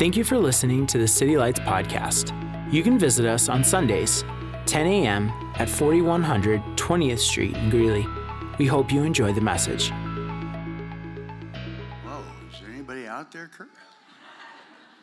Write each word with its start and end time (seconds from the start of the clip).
Thank 0.00 0.16
you 0.16 0.24
for 0.24 0.38
listening 0.38 0.86
to 0.86 0.96
the 0.96 1.06
City 1.06 1.36
Lights 1.36 1.60
podcast. 1.60 2.32
You 2.72 2.82
can 2.82 2.98
visit 2.98 3.26
us 3.26 3.50
on 3.50 3.62
Sundays, 3.62 4.24
10 4.64 4.86
a.m. 4.86 5.30
at 5.56 5.68
4100 5.68 6.62
20th 6.74 7.18
Street 7.18 7.54
in 7.54 7.68
Greeley. 7.68 8.06
We 8.58 8.64
hope 8.64 8.90
you 8.90 9.02
enjoy 9.02 9.34
the 9.34 9.42
message. 9.42 9.90
Whoa, 12.02 12.22
is 12.50 12.60
there 12.62 12.70
anybody 12.70 13.06
out 13.06 13.30
there, 13.30 13.48
Kurt? 13.48 13.68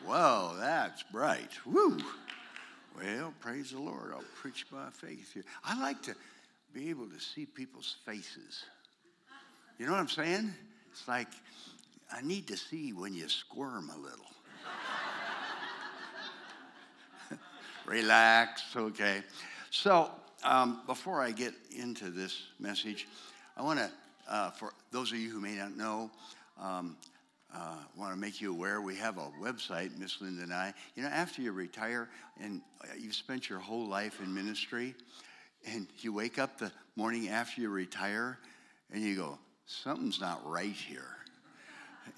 Whoa, 0.04 0.55
that's 0.60 1.04
bright. 1.04 1.52
Woo. 1.64 2.00
Well, 2.98 3.36
praise 3.39 3.70
the 3.70 3.79
Lord. 3.79 4.14
I'll 4.16 4.23
preach 4.41 4.66
by 4.71 4.88
faith 4.91 5.32
here. 5.32 5.45
I 5.64 5.79
like 5.79 6.02
to 6.02 6.16
be 6.73 6.89
able 6.89 7.05
to 7.05 7.20
see 7.20 7.45
people's 7.45 7.98
faces. 8.04 8.66
You 9.77 9.86
know 9.86 9.91
what 9.91 10.00
I'm 10.00 10.09
saying? 10.09 10.55
It's 10.91 11.07
like 11.07 11.27
I 12.11 12.23
need 12.23 12.48
to 12.48 12.57
see 12.57 12.93
when 12.93 13.14
you 13.14 13.29
squirm 13.29 13.91
a 13.95 13.98
little. 14.00 14.25
Relax, 17.87 18.64
okay. 18.75 19.23
So, 19.71 20.11
um, 20.43 20.82
before 20.87 21.21
I 21.21 21.32
get 21.32 21.54
into 21.73 22.09
this 22.09 22.37
message, 22.59 23.07
I 23.55 23.61
want 23.61 23.79
to, 23.79 23.89
uh, 24.29 24.51
for 24.51 24.73
those 24.91 25.14
of 25.14 25.19
you 25.19 25.29
who 25.29 25.39
may 25.39 25.55
not 25.55 25.78
know, 25.78 26.11
um, 26.61 26.97
uh, 27.55 27.78
want 27.97 28.11
to 28.14 28.19
make 28.19 28.42
you 28.42 28.51
aware 28.51 28.81
we 28.81 28.97
have 28.97 29.18
a 29.18 29.29
website, 29.42 29.97
Miss 29.97 30.19
Linda 30.19 30.43
and 30.43 30.54
I. 30.54 30.73
You 30.95 31.04
know, 31.04 31.07
after 31.07 31.42
you 31.42 31.54
retire 31.54 32.09
and 32.42 32.61
you've 33.00 33.16
spent 33.16 33.50
your 33.50 33.59
whole 33.59 33.88
life 33.88 34.19
in 34.22 34.33
ministry, 34.33 34.94
and 35.66 35.88
you 36.00 36.11
wake 36.11 36.38
up 36.39 36.58
the 36.58 36.73
morning 36.97 37.30
after 37.30 37.61
you 37.61 37.69
retire, 37.69 38.38
and 38.92 39.02
you 39.02 39.16
go, 39.16 39.39
something's 39.66 40.19
not 40.19 40.45
right 40.45 40.73
here. 40.73 41.16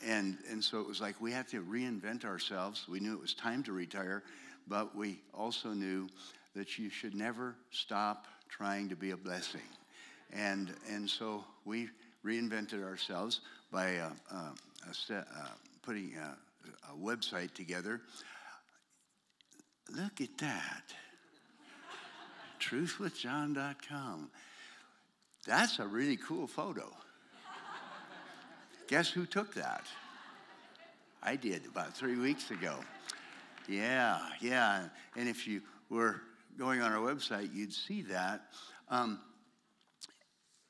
And, 0.03 0.39
and 0.49 0.63
so 0.63 0.79
it 0.79 0.87
was 0.87 0.99
like 0.99 1.21
we 1.21 1.31
had 1.31 1.47
to 1.49 1.61
reinvent 1.61 2.25
ourselves. 2.25 2.87
We 2.89 2.99
knew 2.99 3.13
it 3.13 3.21
was 3.21 3.35
time 3.35 3.61
to 3.63 3.71
retire, 3.71 4.23
but 4.69 4.95
we 4.95 5.19
also 5.33 5.69
knew 5.69 6.07
that 6.55 6.77
you 6.77 6.89
should 6.89 7.15
never 7.15 7.55
stop 7.71 8.27
trying 8.47 8.87
to 8.89 8.95
be 8.95 9.11
a 9.11 9.17
blessing. 9.17 9.67
And, 10.31 10.73
and 10.89 11.09
so 11.09 11.43
we 11.65 11.89
reinvented 12.23 12.83
ourselves 12.83 13.41
by 13.71 13.97
uh, 13.97 14.09
uh, 14.31 14.51
uh, 15.13 15.23
putting 15.81 16.15
a, 16.17 16.37
a 16.91 16.95
website 16.95 17.53
together. 17.53 18.01
Look 19.89 20.21
at 20.21 20.37
that. 20.37 20.83
Truthwithjohn.com. 22.59 24.29
That's 25.47 25.79
a 25.79 25.87
really 25.87 26.17
cool 26.17 26.45
photo. 26.45 26.91
Guess 28.87 29.09
who 29.09 29.25
took 29.25 29.53
that? 29.55 29.83
I 31.23 31.35
did 31.35 31.65
about 31.65 31.95
three 31.95 32.17
weeks 32.17 32.51
ago. 32.51 32.79
Yeah, 33.69 34.19
yeah. 34.41 34.89
And 35.15 35.29
if 35.29 35.47
you 35.47 35.61
were 35.91 36.21
going 36.57 36.81
on 36.81 36.91
our 36.91 36.97
website, 36.97 37.53
you'd 37.53 37.71
see 37.71 38.01
that. 38.03 38.41
Um, 38.89 39.19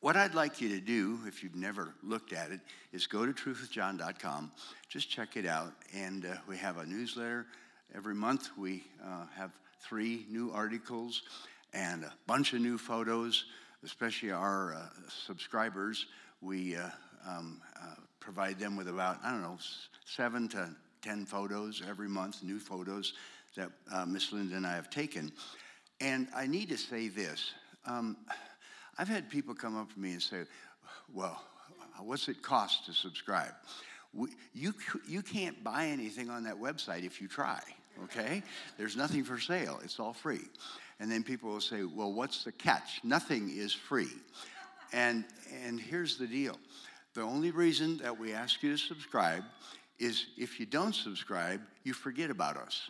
what 0.01 0.17
I'd 0.17 0.33
like 0.33 0.59
you 0.59 0.67
to 0.69 0.81
do, 0.81 1.19
if 1.25 1.41
you've 1.41 1.55
never 1.55 1.93
looked 2.03 2.33
at 2.33 2.51
it, 2.51 2.59
is 2.91 3.07
go 3.07 3.25
to 3.25 3.31
truthwithjohn.com. 3.31 4.51
Just 4.89 5.09
check 5.09 5.37
it 5.37 5.45
out. 5.45 5.71
And 5.95 6.25
uh, 6.25 6.35
we 6.45 6.57
have 6.57 6.77
a 6.77 6.85
newsletter. 6.85 7.45
Every 7.95 8.15
month 8.15 8.49
we 8.57 8.83
uh, 9.01 9.27
have 9.33 9.51
three 9.81 10.25
new 10.29 10.51
articles 10.51 11.23
and 11.73 12.03
a 12.03 12.13
bunch 12.27 12.51
of 12.51 12.59
new 12.59 12.77
photos, 12.77 13.45
especially 13.85 14.31
our 14.31 14.73
uh, 14.73 14.87
subscribers. 15.25 16.05
We 16.41 16.75
uh, 16.75 16.89
um, 17.25 17.61
uh, 17.81 17.95
provide 18.19 18.59
them 18.59 18.75
with 18.75 18.89
about, 18.89 19.19
I 19.23 19.31
don't 19.31 19.41
know, 19.41 19.57
seven 20.05 20.49
to 20.49 20.69
10 21.01 21.25
photos 21.25 21.81
every 21.87 22.09
month, 22.09 22.43
new 22.43 22.59
photos 22.59 23.13
that 23.55 23.71
uh, 23.91 24.05
Miss 24.05 24.31
Linda 24.31 24.55
and 24.55 24.65
I 24.65 24.75
have 24.75 24.89
taken. 24.89 25.31
And 26.01 26.27
I 26.35 26.47
need 26.47 26.69
to 26.69 26.77
say 26.77 27.07
this. 27.07 27.53
Um, 27.85 28.17
I've 28.97 29.07
had 29.07 29.29
people 29.29 29.53
come 29.53 29.77
up 29.77 29.93
to 29.93 29.99
me 29.99 30.13
and 30.13 30.21
say, 30.21 30.43
well, 31.13 31.41
what's 31.99 32.27
it 32.27 32.41
cost 32.41 32.85
to 32.85 32.93
subscribe? 32.93 33.53
We, 34.13 34.29
you, 34.53 34.73
you 35.07 35.21
can't 35.21 35.63
buy 35.63 35.87
anything 35.87 36.29
on 36.29 36.43
that 36.43 36.55
website 36.55 37.05
if 37.05 37.21
you 37.21 37.27
try, 37.27 37.61
okay? 38.05 38.43
There's 38.77 38.97
nothing 38.97 39.23
for 39.23 39.39
sale, 39.39 39.79
it's 39.83 39.99
all 39.99 40.13
free. 40.13 40.41
And 40.99 41.11
then 41.11 41.23
people 41.23 41.49
will 41.49 41.61
say, 41.61 41.83
well, 41.83 42.11
what's 42.11 42.43
the 42.43 42.51
catch? 42.51 42.99
Nothing 43.03 43.49
is 43.55 43.73
free. 43.73 44.11
And, 44.91 45.23
and 45.63 45.79
here's 45.79 46.17
the 46.17 46.27
deal 46.27 46.57
the 47.15 47.21
only 47.21 47.51
reason 47.51 47.97
that 47.97 48.17
we 48.17 48.33
ask 48.33 48.61
you 48.61 48.71
to 48.71 48.77
subscribe 48.77 49.43
is 49.99 50.27
if 50.37 50.59
you 50.59 50.65
don't 50.65 50.95
subscribe, 50.95 51.61
you 51.83 51.93
forget 51.93 52.29
about 52.29 52.57
us. 52.57 52.89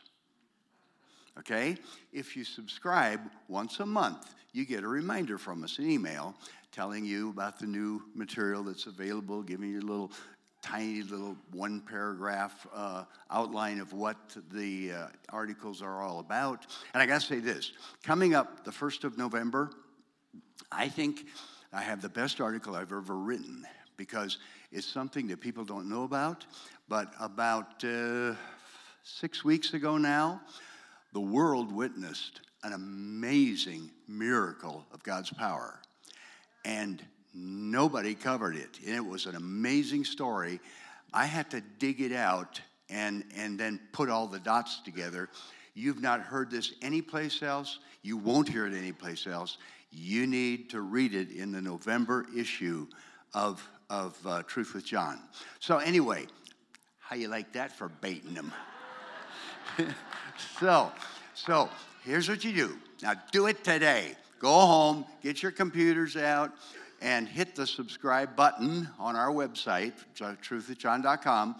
Okay? 1.37 1.77
If 2.11 2.35
you 2.35 2.43
subscribe 2.43 3.21
once 3.47 3.79
a 3.79 3.85
month, 3.85 4.33
you 4.51 4.65
get 4.65 4.83
a 4.83 4.87
reminder 4.87 5.37
from 5.37 5.63
us, 5.63 5.79
an 5.79 5.89
email 5.89 6.35
telling 6.71 7.05
you 7.05 7.29
about 7.29 7.59
the 7.59 7.65
new 7.65 8.01
material 8.13 8.63
that's 8.63 8.85
available, 8.85 9.41
giving 9.41 9.71
you 9.71 9.79
a 9.79 9.81
little 9.81 10.11
tiny 10.61 11.01
little 11.03 11.37
one 11.51 11.81
paragraph 11.81 12.67
uh, 12.73 13.05
outline 13.31 13.79
of 13.79 13.93
what 13.93 14.17
the 14.51 14.91
uh, 14.91 15.07
articles 15.29 15.81
are 15.81 16.01
all 16.01 16.19
about. 16.19 16.67
And 16.93 17.01
I 17.01 17.05
got 17.05 17.21
to 17.21 17.27
say 17.27 17.39
this 17.39 17.71
coming 18.03 18.33
up 18.33 18.65
the 18.65 18.71
1st 18.71 19.05
of 19.05 19.17
November, 19.17 19.71
I 20.71 20.89
think 20.89 21.25
I 21.71 21.81
have 21.81 22.01
the 22.01 22.09
best 22.09 22.41
article 22.41 22.75
I've 22.75 22.91
ever 22.91 23.15
written 23.15 23.65
because 23.95 24.37
it's 24.71 24.87
something 24.87 25.27
that 25.27 25.41
people 25.41 25.65
don't 25.65 25.89
know 25.89 26.03
about. 26.03 26.45
But 26.89 27.13
about 27.19 27.83
uh, 27.83 28.33
six 29.03 29.45
weeks 29.45 29.75
ago 29.75 29.97
now, 29.97 30.41
the 31.13 31.21
world 31.21 31.71
witnessed 31.71 32.41
an 32.63 32.73
amazing 32.73 33.91
miracle 34.07 34.87
of 34.91 35.03
God's 35.03 35.29
power. 35.29 35.79
And 36.65 37.01
nobody 37.33 38.15
covered 38.15 38.55
it. 38.55 38.79
And 38.87 38.95
it 38.95 39.05
was 39.05 39.27
an 39.27 39.35
amazing 39.35 40.03
story. 40.03 40.59
I 41.13 41.25
had 41.25 41.51
to 41.51 41.61
dig 41.77 42.01
it 42.01 42.11
out 42.11 42.59
and, 42.89 43.23
and 43.37 43.59
then 43.59 43.79
put 43.91 44.09
all 44.09 44.25
the 44.25 44.39
dots 44.39 44.79
together. 44.79 45.29
You've 45.75 46.01
not 46.01 46.21
heard 46.21 46.49
this 46.49 46.73
anyplace 46.81 47.43
else. 47.43 47.77
You 48.01 48.17
won't 48.17 48.49
hear 48.49 48.65
it 48.65 48.73
anyplace 48.73 49.27
else. 49.27 49.59
You 49.91 50.25
need 50.25 50.71
to 50.71 50.81
read 50.81 51.13
it 51.13 51.29
in 51.29 51.51
the 51.51 51.61
November 51.61 52.25
issue 52.35 52.87
of, 53.35 53.67
of 53.91 54.17
uh, 54.25 54.41
Truth 54.43 54.73
with 54.73 54.85
John. 54.85 55.19
So, 55.59 55.77
anyway, 55.77 56.25
how 57.09 57.15
you 57.15 57.27
like 57.27 57.53
that 57.53 57.71
for 57.71 57.89
baiting 57.89 58.35
them? 58.35 58.53
so, 60.59 60.91
so 61.33 61.67
here's 62.03 62.29
what 62.29 62.43
you 62.43 62.53
do. 62.53 62.77
Now, 63.01 63.13
do 63.31 63.47
it 63.47 63.63
today. 63.63 64.15
Go 64.37 64.51
home, 64.51 65.05
get 65.23 65.41
your 65.41 65.51
computers 65.51 66.15
out, 66.15 66.51
and 67.01 67.27
hit 67.27 67.55
the 67.55 67.65
subscribe 67.65 68.35
button 68.35 68.87
on 68.99 69.15
our 69.15 69.31
website, 69.31 69.93
truthwithjohn.com. 70.15 71.55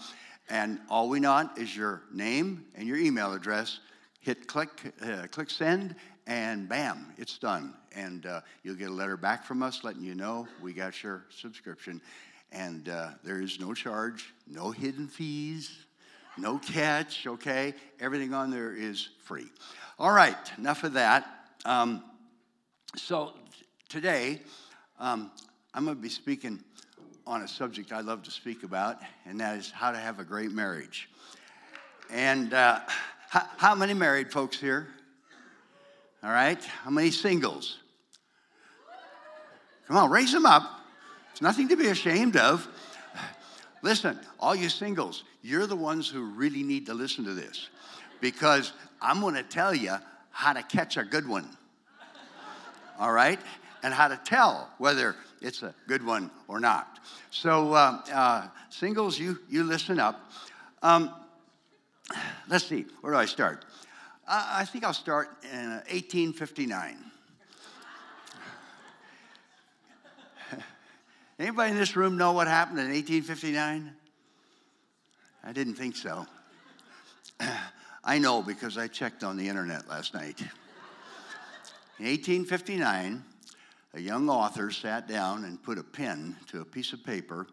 And 0.52 0.80
all 0.88 1.10
we 1.10 1.20
want 1.20 1.58
is 1.58 1.76
your 1.76 2.04
name 2.14 2.66
and 2.76 2.88
your 2.88 2.98
email 2.98 3.34
address. 3.34 3.80
Hit 4.20 4.46
click, 4.46 4.94
uh, 5.02 5.26
click 5.32 5.50
send, 5.50 5.96
and 6.28 6.70
bam, 6.70 7.08
it's 7.18 7.40
done. 7.40 7.74
And 7.96 8.28
uh, 8.28 8.42
you'll 8.62 8.76
get 8.76 8.90
a 8.90 8.94
letter 8.94 9.18
back 9.18 9.44
from 9.44 9.64
us 9.64 9.84
letting 9.84 10.04
you 10.04 10.14
know 10.14 10.48
we 10.62 10.74
got 10.74 11.02
your 11.02 11.26
subscription. 11.30 12.02
And 12.52 12.90
uh, 12.90 13.10
there 13.24 13.42
is 13.42 13.60
no 13.60 13.74
charge, 13.74 14.34
no 14.48 14.72
hidden 14.72 15.08
fees, 15.08 15.86
no 16.38 16.58
catch, 16.58 17.28
okay? 17.28 17.74
Everything 18.00 18.34
on 18.34 18.50
there 18.50 18.74
is 18.74 19.10
free. 19.24 19.48
All 20.00 20.12
right, 20.12 20.38
enough 20.58 20.84
of 20.84 20.94
that. 20.94 21.28
Um, 21.66 22.04
so 22.96 23.34
today, 23.88 24.42
um, 25.00 25.32
I'm 25.74 25.86
going 25.86 25.96
to 25.96 26.02
be 26.02 26.10
speaking 26.10 26.64
on 27.28 27.44
a 27.44 27.48
subject 27.48 27.92
I 27.92 28.02
love 28.02 28.24
to 28.24 28.32
speak 28.32 28.64
about, 28.64 28.98
and 29.26 29.40
that 29.40 29.58
is 29.58 29.70
how 29.70 29.92
to 29.92 29.98
have 29.98 30.20
a 30.20 30.24
great 30.24 30.52
marriage. 30.52 31.10
And 32.10 32.54
uh, 32.54 32.80
how, 33.30 33.46
how 33.58 33.76
many 33.76 33.94
married 33.94 34.32
folks 34.32 34.60
here? 34.60 34.88
All 36.24 36.32
right, 36.32 36.62
how 36.64 36.90
many 36.90 37.12
singles? 37.12 37.78
Come 39.88 39.98
on, 39.98 40.10
raise 40.10 40.32
them 40.32 40.46
up. 40.46 40.79
It's 41.40 41.44
nothing 41.46 41.70
to 41.70 41.78
be 41.78 41.88
ashamed 41.88 42.36
of. 42.36 42.68
Listen, 43.82 44.20
all 44.42 44.54
you 44.54 44.68
singles, 44.68 45.24
you're 45.42 45.68
the 45.68 45.76
ones 45.78 46.10
who 46.10 46.26
really 46.26 46.64
need 46.64 46.88
to 46.88 46.94
listen 46.94 47.24
to 47.24 47.34
this 47.34 47.70
because 48.20 48.74
I'm 49.02 49.22
going 49.22 49.36
to 49.36 49.44
tell 49.44 49.74
you 49.74 49.96
how 50.32 50.52
to 50.52 50.62
catch 50.62 50.98
a 50.98 51.06
good 51.06 51.26
one. 51.26 51.48
All 53.00 53.14
right? 53.14 53.40
And 53.84 53.94
how 53.94 54.10
to 54.10 54.20
tell 54.26 54.70
whether 54.80 55.16
it's 55.42 55.64
a 55.64 55.74
good 55.88 56.06
one 56.06 56.30
or 56.50 56.60
not. 56.60 57.00
So, 57.32 57.72
uh, 57.72 58.02
uh, 58.14 58.48
singles, 58.70 59.18
you, 59.18 59.40
you 59.50 59.64
listen 59.64 59.98
up. 59.98 60.20
Um, 60.82 61.10
let's 62.50 62.66
see, 62.66 62.86
where 63.00 63.14
do 63.14 63.18
I 63.18 63.24
start? 63.24 63.64
Uh, 64.28 64.46
I 64.58 64.66
think 64.66 64.84
I'll 64.84 64.92
start 64.92 65.30
in 65.54 65.70
1859. 65.88 67.09
Anybody 71.40 71.72
in 71.72 71.78
this 71.78 71.96
room 71.96 72.18
know 72.18 72.34
what 72.34 72.50
happened 72.50 72.80
in 72.80 72.88
1859? 72.88 73.96
I 75.42 75.54
didn't 75.54 75.76
think 75.76 75.96
so. 75.96 76.28
I 78.04 78.20
know 78.20 78.42
because 78.42 78.78
I 78.78 78.88
checked 78.88 79.24
on 79.24 79.38
the 79.38 79.48
internet 79.48 79.88
last 79.88 80.14
night. 80.14 80.42
In 81.98 82.06
1859, 82.06 83.24
a 83.94 84.00
young 84.02 84.30
author 84.30 84.70
sat 84.70 85.08
down 85.08 85.46
and 85.46 85.64
put 85.64 85.78
a 85.78 85.84
pen 85.84 86.36
to 86.48 86.60
a 86.60 86.66
piece 86.66 86.92
of 86.92 87.06
paper 87.06 87.48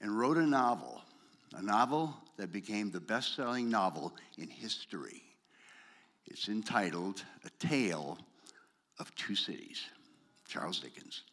and 0.00 0.18
wrote 0.18 0.38
a 0.38 0.46
novel, 0.46 1.02
a 1.54 1.62
novel 1.62 2.16
that 2.38 2.50
became 2.50 2.90
the 2.90 3.00
best 3.00 3.36
selling 3.36 3.68
novel 3.68 4.14
in 4.38 4.48
history. 4.48 5.22
It's 6.26 6.48
entitled 6.48 7.22
A 7.44 7.50
Tale 7.66 8.16
of 8.98 9.14
Two 9.16 9.36
Cities, 9.36 9.84
Charles 10.48 10.80
Dickens. 10.80 11.24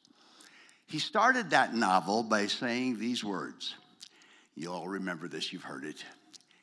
He 0.88 1.00
started 1.00 1.50
that 1.50 1.74
novel 1.74 2.24
by 2.24 2.48
saying 2.48 3.00
these 3.00 3.24
words. 3.24 3.76
You 4.56 4.72
all 4.72 4.88
remember 4.88 5.28
this, 5.28 5.52
you've 5.52 5.64
heard 5.64 5.86
it. 5.86 6.04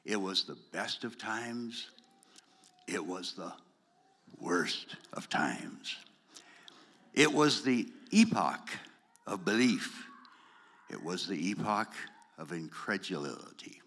It 0.04 0.20
was 0.20 0.44
the 0.44 0.56
best 0.72 1.04
of 1.04 1.18
times, 1.18 1.88
it 2.86 3.04
was 3.04 3.34
the 3.34 3.52
worst 4.38 4.96
of 5.12 5.28
times. 5.28 5.96
It 7.12 7.32
was 7.32 7.62
the 7.62 7.88
epoch 8.12 8.70
of 9.26 9.44
belief, 9.44 10.06
it 10.88 11.02
was 11.02 11.26
the 11.26 11.50
epoch 11.50 11.92
of 12.38 12.52
incredulity, 12.52 13.82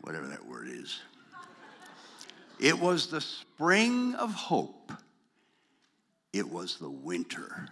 whatever 0.00 0.26
that 0.28 0.44
word 0.44 0.68
is. 0.68 1.00
It 2.58 2.78
was 2.78 3.08
the 3.08 3.20
spring 3.20 4.14
of 4.14 4.32
hope, 4.32 4.92
it 6.32 6.48
was 6.48 6.78
the 6.78 6.90
winter 6.90 7.68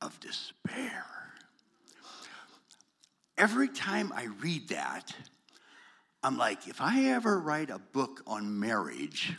of 0.00 0.18
despair. 0.20 1.04
Every 3.36 3.68
time 3.68 4.12
I 4.14 4.24
read 4.40 4.68
that, 4.68 5.14
I'm 6.22 6.36
like, 6.36 6.66
if 6.66 6.80
I 6.80 7.04
ever 7.10 7.38
write 7.38 7.70
a 7.70 7.78
book 7.78 8.22
on 8.26 8.58
marriage, 8.58 9.32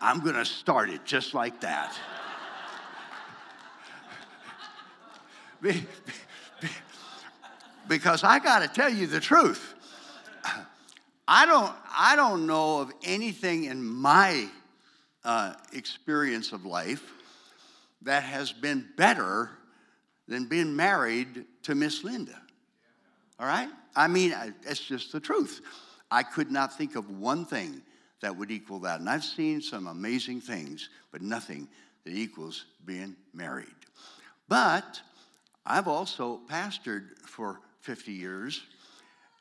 I'm 0.00 0.20
going 0.20 0.36
to 0.36 0.46
start 0.46 0.88
it 0.88 1.04
just 1.04 1.34
like 1.34 1.60
that. 1.60 1.94
because 7.88 8.24
I 8.24 8.38
got 8.38 8.60
to 8.62 8.68
tell 8.68 8.88
you 8.88 9.06
the 9.06 9.20
truth. 9.20 9.74
I 11.28 11.44
don't, 11.44 11.72
I 11.96 12.16
don't 12.16 12.46
know 12.46 12.80
of 12.80 12.92
anything 13.04 13.64
in 13.64 13.84
my 13.84 14.48
uh, 15.22 15.52
experience 15.72 16.52
of 16.52 16.64
life 16.64 17.12
that 18.02 18.22
has 18.22 18.52
been 18.52 18.88
better 18.96 19.50
than 20.28 20.46
being 20.46 20.74
married 20.74 21.44
to 21.62 21.74
Miss 21.74 22.04
Linda. 22.04 22.40
All 23.38 23.46
right? 23.46 23.68
I 23.96 24.06
mean, 24.06 24.34
it's 24.62 24.80
just 24.80 25.12
the 25.12 25.20
truth. 25.20 25.60
I 26.10 26.22
could 26.22 26.50
not 26.50 26.76
think 26.76 26.96
of 26.96 27.10
one 27.10 27.44
thing 27.44 27.82
that 28.20 28.36
would 28.36 28.50
equal 28.50 28.80
that. 28.80 29.00
And 29.00 29.08
I've 29.08 29.24
seen 29.24 29.60
some 29.60 29.86
amazing 29.86 30.40
things, 30.40 30.88
but 31.10 31.22
nothing 31.22 31.68
that 32.04 32.12
equals 32.12 32.66
being 32.84 33.16
married. 33.32 33.68
But 34.48 35.00
I've 35.64 35.88
also 35.88 36.40
pastored 36.48 37.18
for 37.24 37.60
50 37.80 38.12
years, 38.12 38.62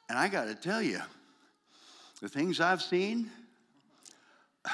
and 0.09 0.17
I 0.17 0.27
got 0.27 0.45
to 0.45 0.55
tell 0.55 0.81
you, 0.81 1.01
the 2.21 2.29
things 2.29 2.59
I've 2.59 2.81
seen, 2.81 3.29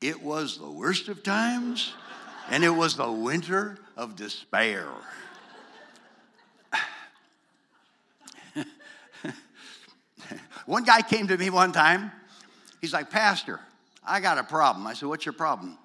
it 0.00 0.20
was 0.22 0.58
the 0.58 0.70
worst 0.70 1.08
of 1.08 1.22
times, 1.22 1.92
and 2.50 2.64
it 2.64 2.70
was 2.70 2.96
the 2.96 3.10
winter 3.10 3.78
of 3.96 4.16
despair. 4.16 4.86
one 10.66 10.84
guy 10.84 11.02
came 11.02 11.28
to 11.28 11.36
me 11.36 11.50
one 11.50 11.72
time. 11.72 12.12
He's 12.80 12.92
like, 12.92 13.10
Pastor, 13.10 13.60
I 14.04 14.20
got 14.20 14.38
a 14.38 14.44
problem. 14.44 14.86
I 14.86 14.94
said, 14.94 15.08
What's 15.08 15.24
your 15.24 15.32
problem? 15.32 15.78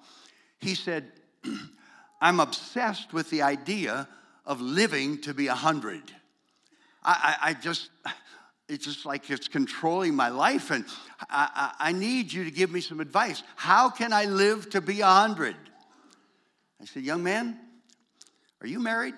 He 0.60 0.74
said, 0.74 1.12
I'm 2.20 2.40
obsessed 2.40 3.12
with 3.12 3.30
the 3.30 3.42
idea 3.42 4.08
of 4.44 4.60
living 4.60 5.20
to 5.20 5.34
be 5.34 5.46
a 5.46 5.50
100. 5.50 6.02
I, 7.04 7.36
I, 7.40 7.50
I, 7.50 7.54
just, 7.54 7.90
it's 8.68 8.84
just 8.84 9.06
like 9.06 9.30
it's 9.30 9.46
controlling 9.46 10.14
my 10.14 10.28
life, 10.28 10.70
and 10.70 10.84
I, 11.30 11.72
I, 11.78 11.90
I 11.90 11.92
need 11.92 12.32
you 12.32 12.44
to 12.44 12.50
give 12.50 12.70
me 12.72 12.80
some 12.80 13.00
advice. 13.00 13.42
How 13.56 13.88
can 13.88 14.12
I 14.12 14.24
live 14.24 14.70
to 14.70 14.80
be 14.80 15.00
a 15.00 15.06
100? 15.06 15.54
I 16.80 16.84
said, 16.84 17.02
Young 17.02 17.22
man, 17.22 17.58
are 18.60 18.66
you 18.66 18.80
married? 18.80 19.16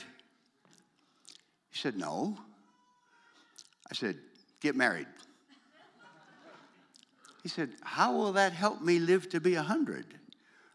He 1.71 1.79
said, 1.79 1.97
No. 1.97 2.37
I 3.91 3.95
said, 3.95 4.17
Get 4.61 4.77
married. 4.77 5.07
He 7.43 7.49
said, 7.49 7.71
How 7.83 8.13
will 8.13 8.33
that 8.33 8.53
help 8.53 8.83
me 8.83 8.99
live 8.99 9.29
to 9.31 9.41
be 9.41 9.55
a 9.55 9.59
100? 9.59 10.05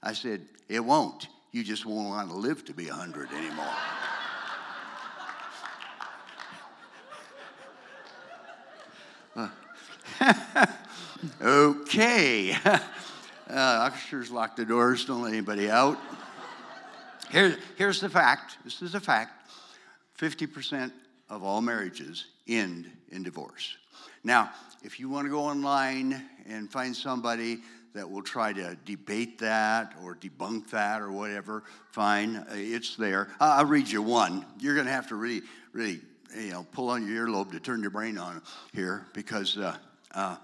I 0.02 0.14
said, 0.14 0.42
It 0.70 0.80
won't. 0.80 1.28
You 1.52 1.64
just 1.64 1.86
won't 1.86 2.10
want 2.10 2.30
to 2.30 2.36
live 2.36 2.66
to 2.66 2.74
be 2.74 2.90
a 2.90 2.92
100 2.92 3.30
anymore. 3.32 3.66
okay. 11.42 12.56
Uh, 13.48 13.92
lock 14.32 14.56
the 14.56 14.66
doors, 14.66 15.06
don't 15.06 15.22
let 15.22 15.32
anybody 15.32 15.70
out. 15.70 16.00
Here, 17.36 17.58
here's 17.76 18.00
the 18.00 18.08
fact 18.08 18.60
this 18.64 18.82
is 18.82 18.96
a 18.96 19.00
fact 19.02 19.52
50% 20.18 20.90
of 21.30 21.44
all 21.44 21.60
marriages 21.60 22.28
end 22.48 22.90
in 23.10 23.24
divorce. 23.24 23.76
Now, 24.24 24.52
if 24.84 25.02
you 25.02 25.10
want 25.10 25.26
to 25.26 25.30
go 25.30 25.42
online 25.42 26.24
and 26.48 26.72
find 26.72 26.96
somebody 26.96 27.60
that 27.94 28.10
will 28.10 28.22
try 28.22 28.54
to 28.54 28.78
debate 28.86 29.38
that 29.40 29.96
or 30.02 30.16
debunk 30.16 30.70
that 30.70 31.02
or 31.02 31.12
whatever, 31.12 31.64
fine, 31.92 32.38
uh, 32.38 32.46
it's 32.52 32.96
there. 32.96 33.28
I'll 33.42 33.66
read 33.66 33.90
you 33.90 34.02
one. 34.02 34.46
You're 34.62 34.76
going 34.76 34.88
to 34.88 34.94
have 34.94 35.10
to 35.10 35.16
really, 35.16 35.42
really, 35.74 36.00
you 36.34 36.52
know, 36.52 36.66
pull 36.72 36.88
on 36.88 37.06
your 37.06 37.28
earlobe 37.28 37.52
to 37.52 37.60
turn 37.60 37.82
your 37.82 37.92
brain 37.92 38.18
on 38.18 38.42
here 38.74 39.08
because 39.14 39.58
uh, 39.58 39.76
uh, 40.14 40.38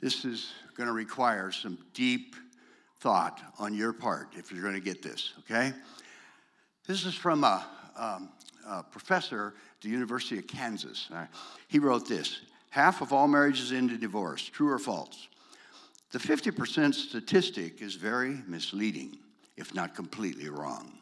this 0.00 0.24
is 0.24 0.50
going 0.74 0.88
to 0.88 0.92
require 0.92 1.52
some 1.52 1.78
deep 1.94 2.34
thought 2.98 3.40
on 3.60 3.74
your 3.74 3.92
part 3.92 4.30
if 4.36 4.50
you're 4.50 4.62
going 4.62 4.74
to 4.74 4.80
get 4.80 5.02
this, 5.02 5.34
okay? 5.38 5.72
This 6.86 7.04
is 7.04 7.14
from 7.14 7.44
a, 7.44 7.64
um, 7.96 8.28
a 8.66 8.82
professor 8.82 9.54
at 9.76 9.80
the 9.82 9.88
University 9.88 10.38
of 10.38 10.46
Kansas. 10.46 11.08
Uh, 11.14 11.26
he 11.68 11.78
wrote 11.78 12.08
this 12.08 12.40
Half 12.70 13.02
of 13.02 13.12
all 13.12 13.28
marriages 13.28 13.70
end 13.70 13.90
in 13.90 14.00
divorce, 14.00 14.42
true 14.42 14.70
or 14.70 14.78
false? 14.78 15.28
The 16.10 16.18
50% 16.18 16.94
statistic 16.94 17.80
is 17.80 17.94
very 17.94 18.38
misleading, 18.46 19.16
if 19.56 19.74
not 19.74 19.94
completely 19.94 20.48
wrong. 20.48 20.98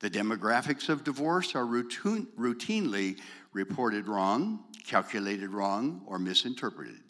The 0.00 0.10
demographics 0.10 0.88
of 0.88 1.04
divorce 1.04 1.54
are 1.54 1.64
routine, 1.64 2.26
routinely 2.38 3.18
reported 3.52 4.06
wrong, 4.06 4.64
calculated 4.86 5.50
wrong, 5.50 6.02
or 6.06 6.18
misinterpreted. 6.18 7.00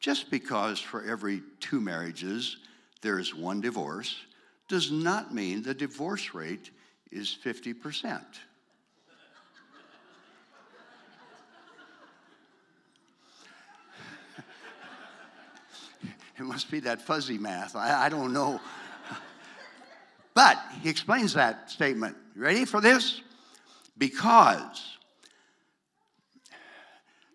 Just 0.00 0.30
because 0.30 0.80
for 0.80 1.04
every 1.04 1.42
two 1.60 1.80
marriages 1.80 2.58
there 3.00 3.18
is 3.18 3.34
one 3.34 3.60
divorce 3.60 4.16
does 4.68 4.90
not 4.92 5.34
mean 5.34 5.62
the 5.62 5.74
divorce 5.74 6.34
rate 6.34 6.70
is 7.12 7.36
50%. 7.44 8.22
It 16.38 16.44
must 16.44 16.70
be 16.70 16.80
that 16.80 17.02
fuzzy 17.02 17.38
math. 17.38 17.76
I, 17.76 18.06
I 18.06 18.08
don't 18.08 18.32
know. 18.32 18.58
But 20.34 20.58
he 20.80 20.88
explains 20.88 21.34
that 21.34 21.70
statement. 21.70 22.16
Ready 22.34 22.64
for 22.64 22.80
this? 22.80 23.20
Because 23.98 24.96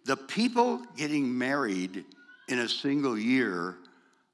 the 0.05 0.17
people 0.17 0.81
getting 0.95 1.37
married 1.37 2.05
in 2.47 2.59
a 2.59 2.67
single 2.67 3.17
year 3.17 3.75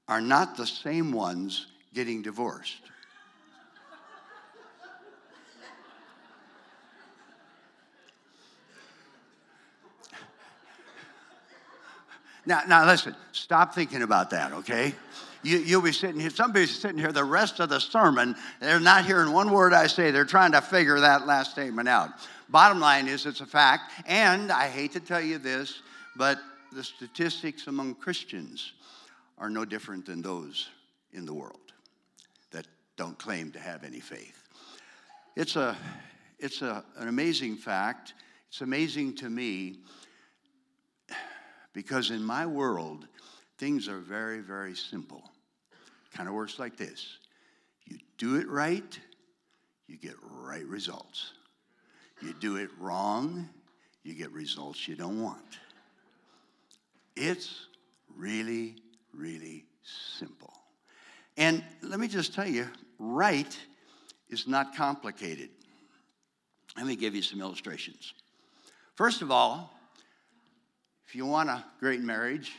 are 0.08 0.22
not 0.22 0.56
the 0.56 0.68
same 0.68 1.12
ones 1.12 1.68
getting 1.94 2.22
divorced. 2.22 2.82
Now, 12.46 12.62
now 12.68 12.86
listen, 12.86 13.16
stop 13.32 13.74
thinking 13.74 14.02
about 14.02 14.30
that, 14.32 14.52
okay? 14.52 14.94
You, 15.44 15.58
you'll 15.58 15.82
be 15.82 15.92
sitting 15.92 16.20
here, 16.20 16.30
somebody's 16.30 16.78
sitting 16.78 16.98
here 16.98 17.12
the 17.12 17.24
rest 17.24 17.60
of 17.60 17.70
the 17.70 17.80
sermon, 17.80 18.36
they're 18.60 18.80
not 18.80 19.06
hearing 19.06 19.32
one 19.32 19.52
word 19.52 19.74
I 19.74 19.88
say, 19.88 20.12
they're 20.12 20.26
trying 20.26 20.54
to 20.54 20.62
figure 20.62 21.00
that 21.00 21.26
last 21.26 21.52
statement 21.52 21.88
out. 21.90 22.10
Bottom 22.50 22.80
line 22.80 23.08
is, 23.08 23.26
it's 23.26 23.42
a 23.42 23.46
fact, 23.46 23.92
and 24.08 24.52
I 24.52 24.68
hate 24.68 24.94
to 24.94 25.00
tell 25.00 25.22
you 25.22 25.38
this, 25.38 25.82
but 26.16 26.40
the 26.72 26.84
statistics 26.84 27.68
among 27.68 27.96
Christians 27.96 28.74
are 29.38 29.50
no 29.50 29.66
different 29.66 30.06
than 30.06 30.22
those 30.22 30.70
in 31.12 31.26
the 31.26 31.34
world 31.34 31.60
that 32.52 32.68
don't 32.98 33.18
claim 33.18 33.52
to 33.52 33.60
have 33.60 33.84
any 33.84 34.00
faith. 34.00 34.44
It's, 35.36 35.56
a, 35.56 35.76
it's 36.40 36.62
a, 36.62 36.84
an 36.98 37.08
amazing 37.08 37.58
fact. 37.58 38.14
It's 38.50 38.62
amazing 38.62 39.16
to 39.18 39.30
me 39.30 39.80
Because 41.74 42.12
in 42.12 42.24
my 42.24 42.46
world, 42.46 43.08
things 43.58 43.88
are 43.88 44.00
very, 44.00 44.40
very 44.40 44.76
simple. 44.76 45.24
Kind 46.14 46.30
of 46.30 46.36
works 46.36 46.60
like 46.60 46.78
this 46.78 47.18
you 47.86 47.98
do 48.18 48.36
it 48.36 48.48
right, 48.48 49.00
you 49.88 49.98
get 49.98 50.16
right 50.22 50.66
results. 50.66 51.34
You 52.22 52.34
do 52.40 52.56
it 52.56 52.70
wrong, 52.80 53.50
you 54.04 54.14
get 54.14 54.32
results 54.32 54.88
you 54.88 54.96
don't 54.96 55.22
want. 55.22 55.58
It's 57.16 57.68
really, 58.16 58.76
really 59.14 59.66
simple. 60.18 60.54
And 61.38 61.64
let 61.82 62.00
me 62.00 62.08
just 62.08 62.34
tell 62.34 62.48
you, 62.48 62.68
right 63.00 63.58
is 64.30 64.48
not 64.48 64.76
complicated. 64.76 65.50
Let 66.78 66.86
me 66.86 66.96
give 66.96 67.14
you 67.14 67.22
some 67.22 67.42
illustrations. 67.42 68.14
First 68.96 69.22
of 69.22 69.32
all, 69.32 69.74
if 71.14 71.18
you 71.18 71.28
want 71.28 71.48
a 71.48 71.64
great 71.80 72.02
marriage, 72.02 72.54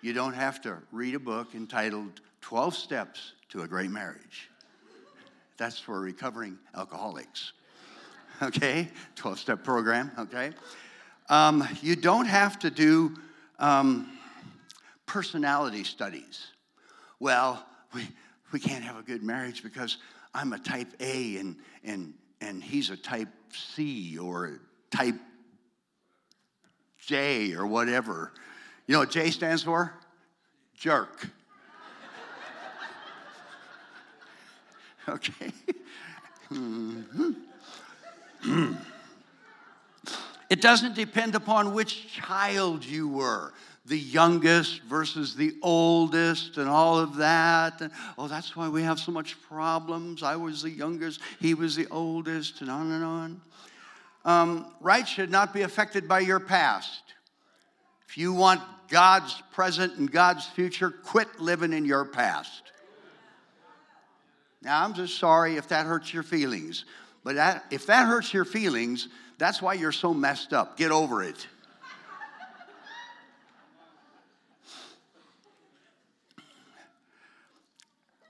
you 0.00 0.14
don't 0.14 0.32
have 0.32 0.58
to 0.62 0.78
read 0.90 1.14
a 1.14 1.18
book 1.18 1.54
entitled 1.54 2.22
12 2.40 2.74
Steps 2.74 3.34
to 3.50 3.60
a 3.60 3.68
Great 3.68 3.90
Marriage. 3.90 4.48
That's 5.58 5.78
for 5.78 6.00
recovering 6.00 6.58
alcoholics. 6.74 7.52
Okay? 8.42 8.88
12 9.16 9.38
step 9.38 9.62
program, 9.62 10.10
okay? 10.18 10.52
Um, 11.28 11.68
you 11.82 11.94
don't 11.94 12.24
have 12.24 12.58
to 12.60 12.70
do 12.70 13.14
um, 13.58 14.18
personality 15.04 15.84
studies. 15.84 16.46
Well, 17.20 17.64
we, 17.94 18.08
we 18.50 18.60
can't 18.60 18.82
have 18.82 18.96
a 18.96 19.02
good 19.02 19.22
marriage 19.22 19.62
because 19.62 19.98
I'm 20.32 20.54
a 20.54 20.58
type 20.58 20.88
A 21.00 21.36
and, 21.36 21.56
and, 21.84 22.14
and 22.40 22.62
he's 22.62 22.88
a 22.88 22.96
type 22.96 23.28
C 23.52 24.16
or 24.16 24.58
type 24.90 25.16
J 27.06 27.54
or 27.54 27.66
whatever. 27.66 28.32
You 28.86 28.94
know 28.94 29.00
what 29.00 29.10
J 29.10 29.30
stands 29.30 29.62
for? 29.62 29.92
Jerk. 30.74 31.28
okay? 35.08 35.52
Mm-hmm. 36.52 37.32
it 40.50 40.60
doesn't 40.60 40.94
depend 40.94 41.34
upon 41.34 41.74
which 41.74 42.12
child 42.12 42.84
you 42.84 43.08
were 43.08 43.52
the 43.86 43.98
youngest 43.98 44.82
versus 44.82 45.36
the 45.36 45.54
oldest 45.62 46.56
and 46.56 46.68
all 46.68 46.98
of 46.98 47.16
that. 47.16 47.80
And, 47.80 47.90
oh, 48.16 48.28
that's 48.28 48.56
why 48.56 48.68
we 48.68 48.82
have 48.82 48.98
so 48.98 49.12
much 49.12 49.40
problems. 49.42 50.22
I 50.22 50.36
was 50.36 50.62
the 50.62 50.70
youngest, 50.70 51.20
he 51.40 51.54
was 51.54 51.76
the 51.76 51.86
oldest, 51.90 52.60
and 52.62 52.70
on 52.70 52.90
and 52.92 53.04
on. 53.04 53.40
Um, 54.24 54.66
right 54.80 55.06
should 55.06 55.30
not 55.30 55.52
be 55.52 55.62
affected 55.62 56.08
by 56.08 56.20
your 56.20 56.40
past. 56.40 57.02
If 58.08 58.16
you 58.16 58.32
want 58.32 58.62
God's 58.88 59.42
present 59.52 59.98
and 59.98 60.10
God's 60.10 60.46
future, 60.46 60.90
quit 60.90 61.40
living 61.40 61.72
in 61.72 61.84
your 61.84 62.04
past. 62.04 62.62
Now, 64.62 64.82
I'm 64.82 64.94
just 64.94 65.18
sorry 65.18 65.56
if 65.56 65.68
that 65.68 65.84
hurts 65.84 66.14
your 66.14 66.22
feelings, 66.22 66.86
but 67.22 67.34
that, 67.34 67.64
if 67.70 67.86
that 67.86 68.06
hurts 68.06 68.32
your 68.32 68.46
feelings, 68.46 69.08
that's 69.36 69.60
why 69.60 69.74
you're 69.74 69.92
so 69.92 70.14
messed 70.14 70.52
up. 70.52 70.78
Get 70.78 70.90
over 70.90 71.22
it. 71.22 71.46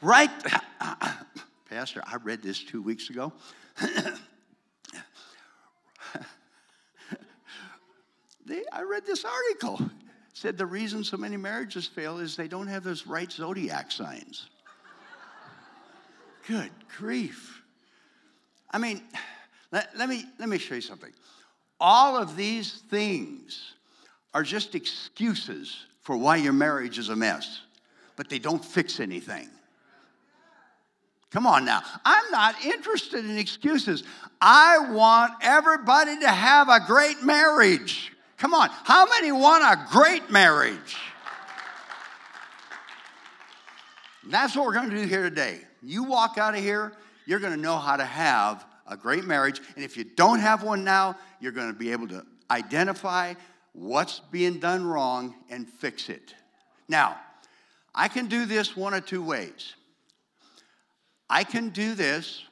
Right? 0.00 0.30
Pastor, 1.70 2.02
I 2.04 2.16
read 2.16 2.42
this 2.42 2.62
two 2.62 2.82
weeks 2.82 3.10
ago. 3.10 3.32
they, 8.46 8.62
I 8.72 8.82
read 8.82 9.06
this 9.06 9.24
article. 9.24 9.80
Said 10.32 10.58
the 10.58 10.66
reason 10.66 11.04
so 11.04 11.16
many 11.16 11.36
marriages 11.36 11.86
fail 11.86 12.18
is 12.18 12.36
they 12.36 12.48
don't 12.48 12.66
have 12.66 12.82
those 12.82 13.06
right 13.06 13.30
zodiac 13.30 13.92
signs. 13.92 14.48
Good 16.48 16.70
grief. 16.98 17.62
I 18.70 18.78
mean, 18.78 19.02
let, 19.70 19.96
let, 19.96 20.08
me, 20.08 20.24
let 20.38 20.48
me 20.48 20.58
show 20.58 20.74
you 20.74 20.80
something. 20.80 21.12
All 21.80 22.16
of 22.16 22.36
these 22.36 22.82
things 22.90 23.74
are 24.34 24.42
just 24.42 24.74
excuses 24.74 25.86
for 26.02 26.16
why 26.16 26.36
your 26.36 26.52
marriage 26.52 26.98
is 26.98 27.08
a 27.08 27.16
mess, 27.16 27.60
but 28.16 28.28
they 28.28 28.40
don't 28.40 28.64
fix 28.64 28.98
anything. 28.98 29.48
Come 31.30 31.46
on 31.46 31.64
now. 31.64 31.82
I'm 32.04 32.30
not 32.30 32.64
interested 32.64 33.24
in 33.24 33.38
excuses. 33.38 34.04
I 34.40 34.90
want 34.92 35.32
everybody 35.40 36.18
to 36.20 36.28
have 36.28 36.68
a 36.68 36.80
great 36.86 37.22
marriage. 37.22 38.13
Come 38.36 38.54
on. 38.54 38.68
How 38.84 39.06
many 39.06 39.32
want 39.32 39.64
a 39.64 39.90
great 39.90 40.30
marriage? 40.30 40.96
that's 44.28 44.56
what 44.56 44.64
we're 44.64 44.72
going 44.72 44.90
to 44.90 44.96
do 44.96 45.06
here 45.06 45.22
today. 45.22 45.60
You 45.82 46.02
walk 46.02 46.38
out 46.38 46.54
of 46.54 46.60
here, 46.60 46.92
you're 47.26 47.38
going 47.38 47.52
to 47.52 47.60
know 47.60 47.76
how 47.76 47.96
to 47.96 48.04
have 48.04 48.64
a 48.86 48.96
great 48.96 49.24
marriage. 49.24 49.60
And 49.76 49.84
if 49.84 49.96
you 49.96 50.04
don't 50.04 50.40
have 50.40 50.62
one 50.62 50.82
now, 50.82 51.16
you're 51.40 51.52
going 51.52 51.72
to 51.72 51.78
be 51.78 51.92
able 51.92 52.08
to 52.08 52.24
identify 52.50 53.34
what's 53.72 54.20
being 54.30 54.60
done 54.60 54.86
wrong 54.86 55.34
and 55.50 55.68
fix 55.68 56.08
it. 56.08 56.34
Now, 56.88 57.18
I 57.94 58.08
can 58.08 58.26
do 58.26 58.46
this 58.46 58.76
one 58.76 58.94
of 58.94 59.06
two 59.06 59.22
ways. 59.22 59.74
I 61.28 61.44
can 61.44 61.70
do 61.70 61.94
this, 61.94 62.44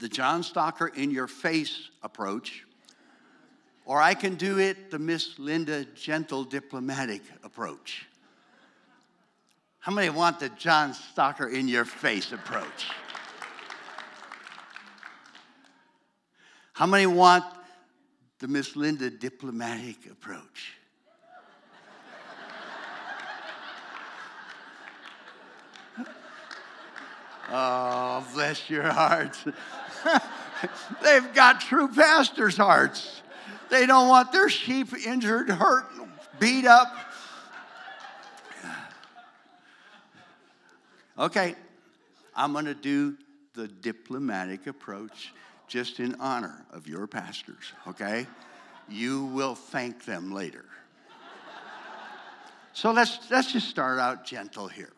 the 0.00 0.08
John 0.08 0.42
Stalker 0.42 0.88
in 0.88 1.10
your 1.10 1.26
face 1.26 1.90
approach, 2.02 2.64
or 3.84 4.00
I 4.00 4.14
can 4.14 4.36
do 4.36 4.58
it 4.58 4.90
the 4.90 4.98
Miss 4.98 5.38
Linda 5.38 5.84
gentle 5.84 6.44
diplomatic 6.44 7.22
approach. 7.42 8.06
How 9.80 9.92
many 9.92 10.10
want 10.10 10.38
the 10.38 10.48
John 10.50 10.94
Stalker 10.94 11.48
in 11.48 11.66
your 11.66 11.84
face 11.84 12.32
approach? 12.32 12.86
How 16.72 16.86
many 16.86 17.06
want 17.06 17.44
the 18.38 18.48
Miss 18.48 18.76
Linda 18.76 19.10
diplomatic 19.10 20.06
approach? 20.10 20.74
Oh, 27.54 28.26
bless 28.34 28.70
your 28.70 28.84
hearts. 28.90 29.44
They've 31.02 31.34
got 31.34 31.60
true 31.60 31.88
pastors' 31.88 32.56
hearts. 32.56 33.21
They 33.72 33.86
don't 33.86 34.06
want 34.06 34.32
their 34.32 34.50
sheep 34.50 34.88
injured, 35.06 35.48
hurt, 35.48 35.86
beat 36.38 36.66
up. 36.66 36.94
Okay, 41.18 41.54
I'm 42.36 42.52
going 42.52 42.66
to 42.66 42.74
do 42.74 43.16
the 43.54 43.68
diplomatic 43.68 44.66
approach 44.66 45.32
just 45.68 46.00
in 46.00 46.14
honor 46.20 46.66
of 46.70 46.86
your 46.86 47.06
pastors, 47.06 47.72
okay? 47.88 48.26
You 48.90 49.24
will 49.24 49.54
thank 49.54 50.04
them 50.04 50.32
later. 50.32 50.66
So 52.74 52.92
let's, 52.92 53.20
let's 53.30 53.54
just 53.54 53.70
start 53.70 53.98
out 53.98 54.26
gentle 54.26 54.68
here 54.68 54.92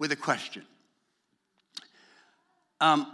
with 0.00 0.10
a 0.10 0.16
question. 0.16 0.64
Um, 2.80 3.06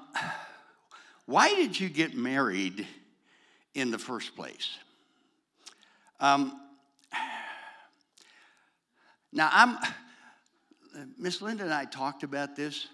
why 1.26 1.54
did 1.54 1.78
you 1.78 1.90
get 1.90 2.14
married 2.14 2.86
in 3.74 3.90
the 3.90 3.98
first 3.98 4.34
place? 4.36 4.78
Um, 6.18 6.60
now, 9.32 9.48
I'm, 9.52 9.78
Miss 11.18 11.40
Linda 11.40 11.64
and 11.64 11.72
I 11.72 11.84
talked 11.84 12.22
about 12.22 12.56
this. 12.56 12.88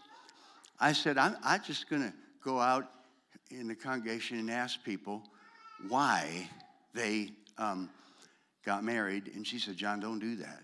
I 0.79 0.93
said, 0.93 1.17
I'm, 1.19 1.37
I'm 1.43 1.63
just 1.63 1.89
going 1.89 2.03
to 2.03 2.13
go 2.45 2.61
out 2.61 2.91
in 3.51 3.69
the 3.69 3.75
congregation 3.75 4.39
and 4.39 4.51
ask 4.51 4.83
people 4.85 5.23
why 5.89 6.49
they 6.95 7.31
um, 7.59 7.91
got 8.65 8.85
married. 8.85 9.31
And 9.35 9.47
she 9.47 9.59
said, 9.59 9.77
John, 9.77 10.01
don't 10.01 10.19
do 10.19 10.37
that. 10.37 10.63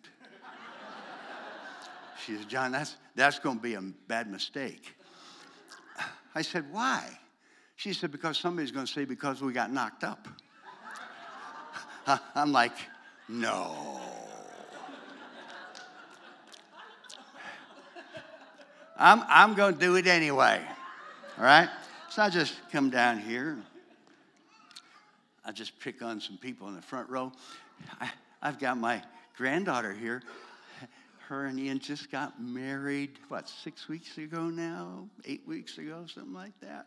she 2.24 2.36
said, 2.36 2.48
John, 2.48 2.72
that's, 2.72 2.96
that's 3.14 3.38
going 3.38 3.56
to 3.56 3.62
be 3.62 3.74
a 3.74 3.80
bad 3.80 4.30
mistake. 4.30 4.94
I 6.34 6.42
said, 6.42 6.64
Why? 6.70 7.18
She 7.82 7.92
said, 7.92 8.12
Because 8.12 8.38
somebody's 8.38 8.70
going 8.70 8.86
to 8.86 8.92
say, 8.92 9.04
Because 9.04 9.42
we 9.42 9.52
got 9.52 9.72
knocked 9.72 10.04
up. 10.04 10.28
I'm 12.36 12.52
like, 12.52 12.76
No. 13.28 14.00
I'm, 18.96 19.24
I'm 19.26 19.54
going 19.54 19.74
to 19.74 19.80
do 19.80 19.96
it 19.96 20.06
anyway. 20.06 20.62
All 21.36 21.44
right? 21.44 21.68
So 22.08 22.22
I 22.22 22.30
just 22.30 22.54
come 22.70 22.88
down 22.88 23.18
here. 23.18 23.58
I 25.44 25.50
just 25.50 25.76
pick 25.80 26.02
on 26.02 26.20
some 26.20 26.38
people 26.38 26.68
in 26.68 26.76
the 26.76 26.82
front 26.82 27.10
row. 27.10 27.32
I, 28.00 28.12
I've 28.40 28.60
got 28.60 28.78
my 28.78 29.02
granddaughter 29.36 29.92
here 29.92 30.22
her 31.22 31.46
and 31.46 31.58
Ian 31.58 31.80
just 31.80 32.12
got 32.12 32.40
married, 32.40 33.18
what, 33.28 33.48
six 33.48 33.88
weeks 33.88 34.18
ago 34.18 34.50
now? 34.50 35.08
Eight 35.24 35.42
weeks 35.48 35.78
ago, 35.78 36.04
something 36.06 36.34
like 36.34 36.52
that? 36.60 36.86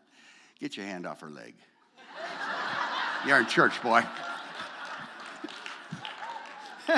Get 0.58 0.76
your 0.76 0.86
hand 0.86 1.06
off 1.06 1.20
her 1.20 1.30
leg. 1.30 1.54
You're 3.26 3.40
in 3.40 3.46
church, 3.46 3.82
boy. 3.82 4.04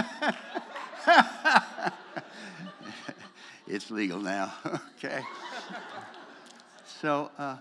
it's 3.66 3.90
legal 3.90 4.20
now, 4.20 4.52
okay? 4.96 5.22
So 7.00 7.30
uh, 7.38 7.56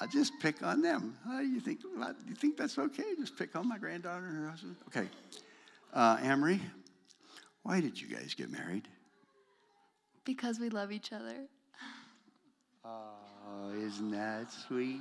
I 0.00 0.06
just 0.06 0.32
pick 0.40 0.62
on 0.62 0.80
them. 0.82 1.16
Uh, 1.28 1.40
you 1.40 1.60
think 1.60 1.80
you 1.82 2.34
think 2.34 2.56
that's 2.56 2.78
okay? 2.78 3.14
Just 3.18 3.36
pick 3.36 3.54
on 3.54 3.68
my 3.68 3.76
granddaughter 3.78 4.26
and 4.26 4.44
her 4.44 4.50
husband. 4.50 4.76
Okay, 4.88 5.08
uh, 5.92 6.18
Amory, 6.22 6.60
why 7.62 7.80
did 7.80 8.00
you 8.00 8.08
guys 8.08 8.34
get 8.34 8.50
married? 8.50 8.88
Because 10.24 10.58
we 10.58 10.70
love 10.70 10.92
each 10.92 11.12
other. 11.12 11.46
Oh, 13.48 13.70
isn't 13.72 14.10
that 14.10 14.52
sweet? 14.66 15.00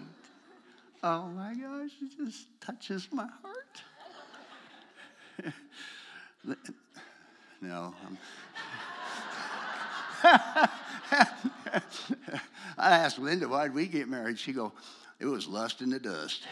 Oh 1.03 1.27
my 1.27 1.53
gosh, 1.53 1.91
it 2.01 2.17
just 2.17 2.47
touches 2.61 3.07
my 3.11 3.27
heart. 3.43 3.81
no. 7.61 7.93
I 12.77 12.97
asked 12.97 13.19
Linda, 13.19 13.47
why'd 13.47 13.73
we 13.73 13.87
get 13.87 14.07
married? 14.07 14.39
She 14.39 14.53
go, 14.53 14.71
it 15.19 15.25
was 15.25 15.47
lust 15.47 15.81
in 15.81 15.89
the 15.89 15.99
dust. 15.99 16.43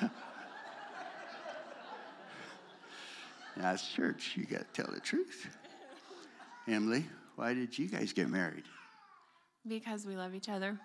That's 3.56 3.88
church. 3.92 4.34
You 4.36 4.44
got 4.44 4.60
to 4.72 4.82
tell 4.82 4.92
the 4.92 5.00
truth. 5.00 5.56
Emily, 6.72 7.04
why 7.36 7.54
did 7.54 7.78
you 7.78 7.88
guys 7.88 8.12
get 8.12 8.28
married? 8.28 8.64
Because 9.66 10.06
we 10.06 10.16
love 10.16 10.34
each 10.34 10.48
other. 10.48 10.78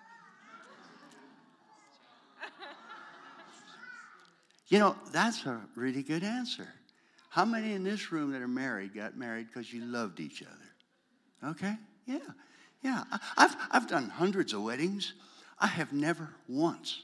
You 4.68 4.80
know, 4.80 4.96
that's 5.12 5.46
a 5.46 5.60
really 5.76 6.02
good 6.02 6.24
answer. 6.24 6.66
How 7.30 7.44
many 7.44 7.74
in 7.74 7.84
this 7.84 8.10
room 8.10 8.32
that 8.32 8.42
are 8.42 8.48
married 8.48 8.94
got 8.94 9.16
married 9.16 9.46
because 9.46 9.72
you 9.72 9.84
loved 9.84 10.18
each 10.18 10.42
other? 10.42 11.50
Okay? 11.52 11.76
Yeah. 12.06 12.18
Yeah. 12.82 13.04
I've, 13.36 13.54
I've 13.70 13.86
done 13.86 14.08
hundreds 14.08 14.52
of 14.52 14.62
weddings. 14.62 15.12
I 15.58 15.68
have 15.68 15.92
never 15.92 16.30
once 16.48 17.02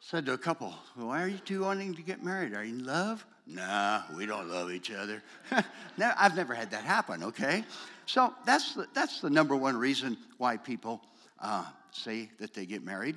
said 0.00 0.26
to 0.26 0.32
a 0.32 0.38
couple, 0.38 0.72
Why 0.94 1.22
are 1.22 1.28
you 1.28 1.38
two 1.38 1.62
wanting 1.62 1.94
to 1.94 2.02
get 2.02 2.22
married? 2.22 2.54
Are 2.54 2.64
you 2.64 2.74
in 2.74 2.84
love? 2.84 3.24
Nah, 3.46 4.02
we 4.14 4.26
don't 4.26 4.48
love 4.48 4.70
each 4.70 4.90
other. 4.90 5.22
I've 5.98 6.36
never 6.36 6.54
had 6.54 6.70
that 6.72 6.84
happen, 6.84 7.22
okay? 7.22 7.64
So 8.06 8.34
that's 8.44 8.74
the, 8.74 8.86
that's 8.94 9.20
the 9.20 9.30
number 9.30 9.56
one 9.56 9.76
reason 9.76 10.18
why 10.36 10.58
people 10.58 11.00
uh, 11.40 11.64
say 11.90 12.30
that 12.38 12.52
they 12.52 12.66
get 12.66 12.84
married. 12.84 13.16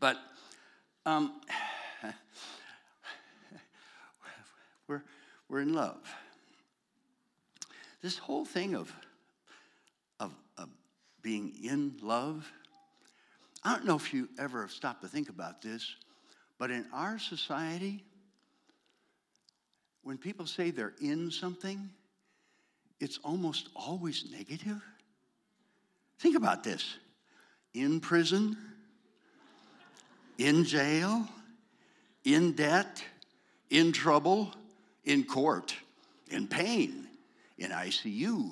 But 0.00 0.18
um, 1.06 1.40
we're, 4.88 5.02
we're 5.48 5.60
in 5.60 5.72
love. 5.72 6.00
This 8.02 8.18
whole 8.18 8.44
thing 8.44 8.74
of, 8.74 8.92
of, 10.18 10.34
of 10.58 10.68
being 11.22 11.52
in 11.62 11.94
love, 12.02 12.50
I 13.64 13.74
don't 13.74 13.84
know 13.84 13.96
if 13.96 14.12
you 14.12 14.28
ever 14.38 14.62
have 14.62 14.72
stopped 14.72 15.02
to 15.02 15.08
think 15.08 15.28
about 15.28 15.62
this, 15.62 15.94
but 16.58 16.70
in 16.70 16.84
our 16.92 17.18
society, 17.18 18.04
when 20.02 20.18
people 20.18 20.46
say 20.46 20.70
they're 20.70 20.94
in 21.00 21.30
something, 21.30 21.88
it's 22.98 23.18
almost 23.24 23.68
always 23.76 24.30
negative. 24.30 24.82
Think 26.18 26.36
about 26.36 26.64
this 26.64 26.96
in 27.74 28.00
prison, 28.00 28.56
in 30.38 30.64
jail, 30.64 31.28
in 32.24 32.52
debt, 32.52 33.02
in 33.70 33.92
trouble, 33.92 34.52
in 35.04 35.24
court, 35.24 35.74
in 36.30 36.46
pain, 36.46 37.06
in 37.58 37.70
ICU, 37.70 38.50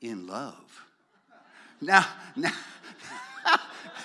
in 0.00 0.26
love. 0.26 0.84
Now, 1.80 2.06
now 2.36 2.52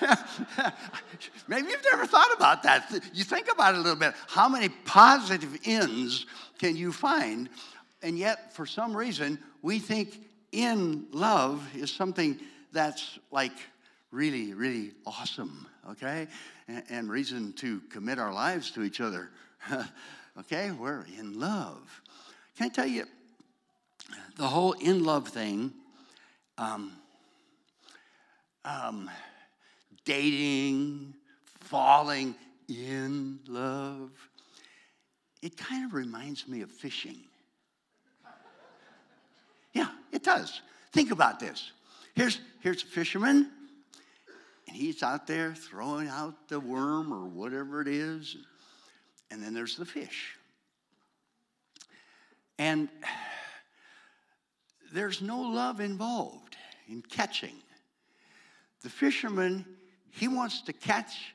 Maybe 1.48 1.68
you've 1.68 1.84
never 1.90 2.06
thought 2.06 2.32
about 2.36 2.62
that. 2.64 2.92
You 3.12 3.24
think 3.24 3.50
about 3.50 3.74
it 3.74 3.78
a 3.78 3.80
little 3.80 3.98
bit. 3.98 4.14
How 4.28 4.48
many 4.48 4.68
positive 4.68 5.58
ends 5.64 6.26
can 6.58 6.76
you 6.76 6.92
find? 6.92 7.48
And 8.02 8.18
yet, 8.18 8.52
for 8.54 8.66
some 8.66 8.96
reason, 8.96 9.38
we 9.62 9.78
think 9.78 10.20
in 10.52 11.06
love 11.12 11.66
is 11.74 11.90
something 11.90 12.38
that's 12.72 13.18
like 13.30 13.52
really, 14.10 14.54
really 14.54 14.92
awesome, 15.06 15.66
okay? 15.90 16.26
And, 16.88 17.10
reason 17.10 17.52
to 17.54 17.80
commit 17.90 18.18
our 18.18 18.32
lives 18.32 18.70
to 18.72 18.82
each 18.82 19.00
other. 19.00 19.30
okay, 20.38 20.70
we're 20.70 21.04
in 21.18 21.38
love. 21.38 22.02
Can 22.56 22.66
I 22.66 22.68
tell 22.68 22.86
you, 22.86 23.04
the 24.36 24.46
whole 24.46 24.72
in 24.72 25.04
love 25.04 25.28
thing, 25.28 25.72
um, 26.58 26.92
um, 28.66 29.08
dating, 30.04 31.14
falling 31.60 32.34
in 32.68 33.38
love. 33.46 34.10
It 35.40 35.56
kind 35.56 35.84
of 35.84 35.94
reminds 35.94 36.48
me 36.48 36.62
of 36.62 36.70
fishing. 36.70 37.20
Yeah, 39.72 39.88
it 40.12 40.24
does. 40.24 40.60
Think 40.92 41.10
about 41.10 41.38
this. 41.38 41.72
Here's, 42.14 42.40
here's 42.60 42.82
a 42.82 42.86
fisherman, 42.86 43.50
and 44.66 44.76
he's 44.76 45.02
out 45.02 45.26
there 45.26 45.54
throwing 45.54 46.08
out 46.08 46.48
the 46.48 46.58
worm 46.58 47.12
or 47.12 47.26
whatever 47.26 47.82
it 47.82 47.88
is, 47.88 48.36
and 49.30 49.42
then 49.42 49.52
there's 49.54 49.76
the 49.76 49.84
fish. 49.84 50.36
And 52.58 52.88
there's 54.92 55.20
no 55.20 55.40
love 55.40 55.80
involved 55.80 56.56
in 56.88 57.02
catching. 57.02 57.54
The 58.82 58.90
fisherman 58.90 59.64
he 60.10 60.28
wants 60.28 60.62
to 60.62 60.72
catch 60.72 61.34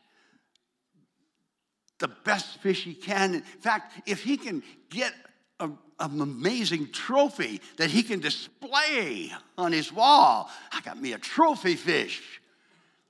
the 1.99 2.07
best 2.07 2.59
fish 2.61 2.83
he 2.83 2.95
can. 2.95 3.35
In 3.35 3.41
fact, 3.41 3.93
if 4.07 4.23
he 4.23 4.37
can 4.37 4.63
get 4.89 5.13
a, 5.59 5.69
an 5.99 6.19
amazing 6.19 6.91
trophy 6.91 7.61
that 7.77 7.91
he 7.91 8.01
can 8.01 8.19
display 8.19 9.31
on 9.57 9.71
his 9.71 9.93
wall, 9.93 10.49
I 10.71 10.81
got 10.81 10.99
me 10.99 11.13
a 11.13 11.19
trophy 11.19 11.75
fish. 11.75 12.41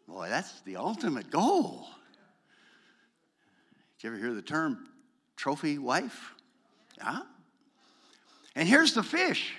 Boy, 0.08 0.28
that's 0.28 0.60
the 0.62 0.76
ultimate 0.76 1.32
goal. 1.32 1.88
Did 3.98 4.08
you 4.08 4.10
ever 4.10 4.20
hear 4.20 4.34
the 4.34 4.42
term 4.42 4.90
trophy 5.38 5.78
wife? 5.78 6.34
Yeah. 6.98 7.22
And 8.56 8.68
here's 8.68 8.94
the 8.94 9.04
fish 9.04 9.54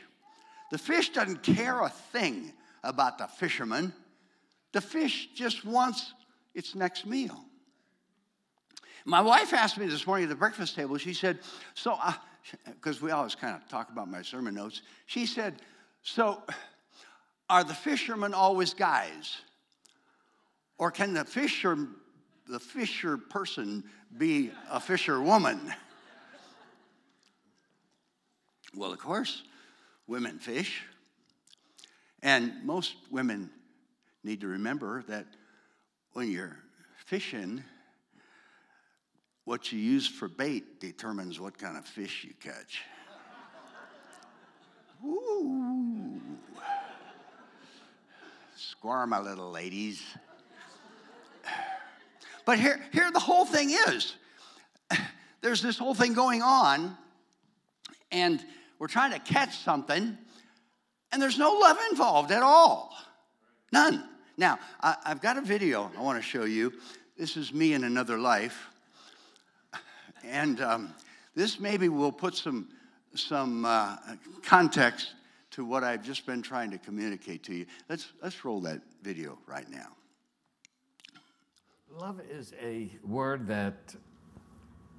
the 0.70 0.78
fish 0.78 1.10
doesn't 1.10 1.42
care 1.42 1.80
a 1.80 1.88
thing 1.88 2.52
about 2.82 3.18
the 3.18 3.26
fisherman. 3.26 3.94
The 4.72 4.80
fish 4.80 5.28
just 5.34 5.64
wants 5.64 6.12
its 6.54 6.74
next 6.74 7.06
meal. 7.06 7.38
My 9.04 9.20
wife 9.20 9.52
asked 9.52 9.78
me 9.78 9.86
this 9.86 10.06
morning 10.06 10.24
at 10.24 10.30
the 10.30 10.36
breakfast 10.36 10.74
table, 10.74 10.96
she 10.96 11.12
said, 11.12 11.40
So, 11.74 11.98
because 12.66 13.02
uh, 13.02 13.06
we 13.06 13.10
always 13.10 13.34
kind 13.34 13.56
of 13.56 13.68
talk 13.68 13.90
about 13.90 14.08
my 14.08 14.22
sermon 14.22 14.54
notes, 14.54 14.82
she 15.06 15.26
said, 15.26 15.56
So, 16.02 16.42
are 17.50 17.64
the 17.64 17.74
fishermen 17.74 18.32
always 18.32 18.74
guys? 18.74 19.38
Or 20.78 20.90
can 20.90 21.12
the 21.14 21.24
fisher, 21.24 21.76
the 22.48 22.60
fisher 22.60 23.16
person 23.16 23.84
be 24.16 24.52
a 24.70 24.80
fisher 24.80 25.20
woman? 25.20 25.60
Well, 28.74 28.92
of 28.92 28.98
course, 28.98 29.42
women 30.06 30.38
fish. 30.38 30.82
And 32.22 32.64
most 32.64 32.94
women 33.10 33.50
need 34.24 34.40
to 34.40 34.46
remember 34.46 35.02
that 35.08 35.26
when 36.12 36.30
you're 36.30 36.56
fishing, 37.06 37.62
what 39.44 39.72
you 39.72 39.78
use 39.78 40.06
for 40.06 40.28
bait 40.28 40.80
determines 40.80 41.40
what 41.40 41.58
kind 41.58 41.76
of 41.76 41.84
fish 41.84 42.24
you 42.24 42.34
catch. 42.40 42.82
Ooh. 45.04 46.20
Square 48.56 49.06
my 49.08 49.20
little 49.20 49.50
ladies. 49.50 50.02
But 52.44 52.58
here, 52.58 52.80
here 52.92 53.08
the 53.12 53.20
whole 53.20 53.44
thing 53.44 53.70
is 53.70 54.16
there's 55.42 55.62
this 55.62 55.78
whole 55.78 55.94
thing 55.94 56.12
going 56.12 56.42
on, 56.42 56.96
and 58.10 58.44
we're 58.80 58.88
trying 58.88 59.12
to 59.12 59.20
catch 59.20 59.58
something, 59.58 60.18
and 61.12 61.22
there's 61.22 61.38
no 61.38 61.52
love 61.52 61.78
involved 61.92 62.32
at 62.32 62.42
all. 62.42 62.96
None. 63.72 64.08
Now, 64.36 64.58
I, 64.80 64.96
have 65.04 65.20
got 65.20 65.36
a 65.36 65.42
video 65.42 65.90
I 65.96 66.00
want 66.00 66.18
to 66.18 66.22
show 66.22 66.44
you. 66.44 66.72
This 67.18 67.36
is 67.36 67.52
me 67.52 67.74
in 67.74 67.84
another 67.84 68.18
life. 68.18 68.68
And 70.24 70.60
um, 70.60 70.94
this 71.34 71.60
maybe 71.60 71.88
will 71.88 72.12
put 72.12 72.34
some, 72.34 72.68
some 73.14 73.64
uh, 73.64 73.96
context 74.42 75.14
to 75.52 75.64
what 75.64 75.84
I've 75.84 76.02
just 76.02 76.26
been 76.26 76.42
trying 76.42 76.70
to 76.70 76.78
communicate 76.78 77.42
to 77.44 77.54
you. 77.54 77.66
Let's, 77.88 78.12
let's 78.22 78.44
roll 78.44 78.60
that 78.62 78.80
video 79.02 79.38
right 79.46 79.68
now. 79.70 79.88
Love 81.98 82.20
is 82.30 82.54
a 82.62 82.90
word 83.04 83.46
that 83.48 83.94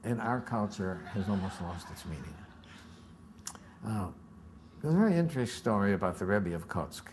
in 0.04 0.20
our 0.20 0.40
culture 0.40 1.02
has 1.14 1.28
almost 1.28 1.60
lost 1.62 1.88
its 1.92 2.06
meaning. 2.06 2.36
Uh, 3.86 4.08
there's 4.82 4.94
a 4.94 4.98
very 4.98 5.18
interesting 5.18 5.46
story 5.46 5.94
about 5.94 6.20
the 6.20 6.26
Rebbe 6.26 6.54
of 6.54 6.68
Kotsk, 6.68 7.04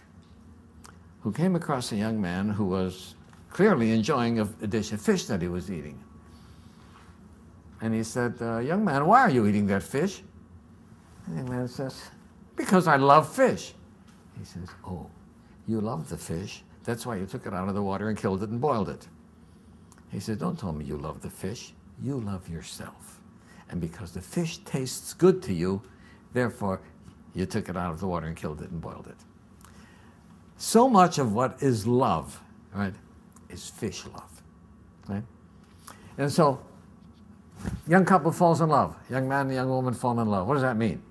who 1.20 1.33
came 1.33 1.54
across 1.56 1.92
a 1.92 1.96
young 1.96 2.20
man 2.20 2.48
who 2.48 2.64
was 2.64 3.14
clearly 3.50 3.92
enjoying 3.92 4.40
a, 4.40 4.48
a 4.62 4.66
dish 4.66 4.92
of 4.92 5.00
fish 5.00 5.26
that 5.26 5.42
he 5.42 5.48
was 5.48 5.70
eating. 5.70 6.02
And 7.80 7.94
he 7.94 8.02
said, 8.02 8.35
uh, 8.40 8.59
Young 8.59 8.85
man, 8.85 9.06
why 9.06 9.22
are 9.22 9.30
you 9.30 9.46
eating 9.46 9.66
that 9.68 9.83
fish? 9.83 10.22
And 11.26 11.35
the 11.35 11.42
young 11.42 11.50
man 11.50 11.68
says, 11.68 12.02
Because 12.56 12.87
I 12.87 12.96
love 12.96 13.33
fish. 13.33 13.74
He 14.38 14.44
says, 14.44 14.68
Oh, 14.87 15.09
you 15.66 15.80
love 15.80 16.09
the 16.09 16.16
fish? 16.16 16.62
That's 16.85 17.06
why 17.06 17.16
you 17.16 17.26
took 17.26 17.46
it 17.46 17.54
out 17.54 17.68
of 17.68 17.74
the 17.74 17.83
water 17.83 18.09
and 18.09 18.18
killed 18.18 18.42
it 18.42 18.50
and 18.50 18.61
boiled 18.61 18.88
it. 18.88 19.06
He 20.11 20.20
says, 20.20 20.37
Don't 20.38 20.59
tell 20.59 20.72
me 20.72 20.85
you 20.85 20.96
love 20.96 21.20
the 21.22 21.30
fish. 21.30 21.72
You 22.02 22.18
love 22.20 22.48
yourself. 22.48 23.20
And 23.70 23.80
because 23.80 24.12
the 24.12 24.20
fish 24.20 24.59
tastes 24.59 25.12
good 25.14 25.42
to 25.44 25.52
you, 25.52 25.83
therefore 26.33 26.80
you 27.35 27.46
took 27.46 27.68
it 27.68 27.76
out 27.76 27.92
of 27.92 28.00
the 28.00 28.06
water 28.09 28.26
and 28.26 28.37
killed 28.37 28.62
it 28.62 28.70
and 28.70 28.80
boiled 28.80 29.06
it. 29.06 29.16
So 30.60 30.90
much 30.90 31.16
of 31.18 31.32
what 31.32 31.62
is 31.62 31.86
love, 31.86 32.38
right, 32.74 32.92
is 33.48 33.66
fish 33.66 34.04
love. 34.04 34.42
Right? 35.08 35.22
And 36.18 36.30
so 36.30 36.60
young 37.88 38.04
couple 38.04 38.30
falls 38.30 38.60
in 38.60 38.68
love. 38.68 38.94
Young 39.08 39.26
man 39.26 39.46
and 39.46 39.54
young 39.54 39.70
woman 39.70 39.94
fall 39.94 40.20
in 40.20 40.28
love. 40.28 40.46
What 40.46 40.54
does 40.54 40.62
that 40.62 40.76
mean? 40.76 41.02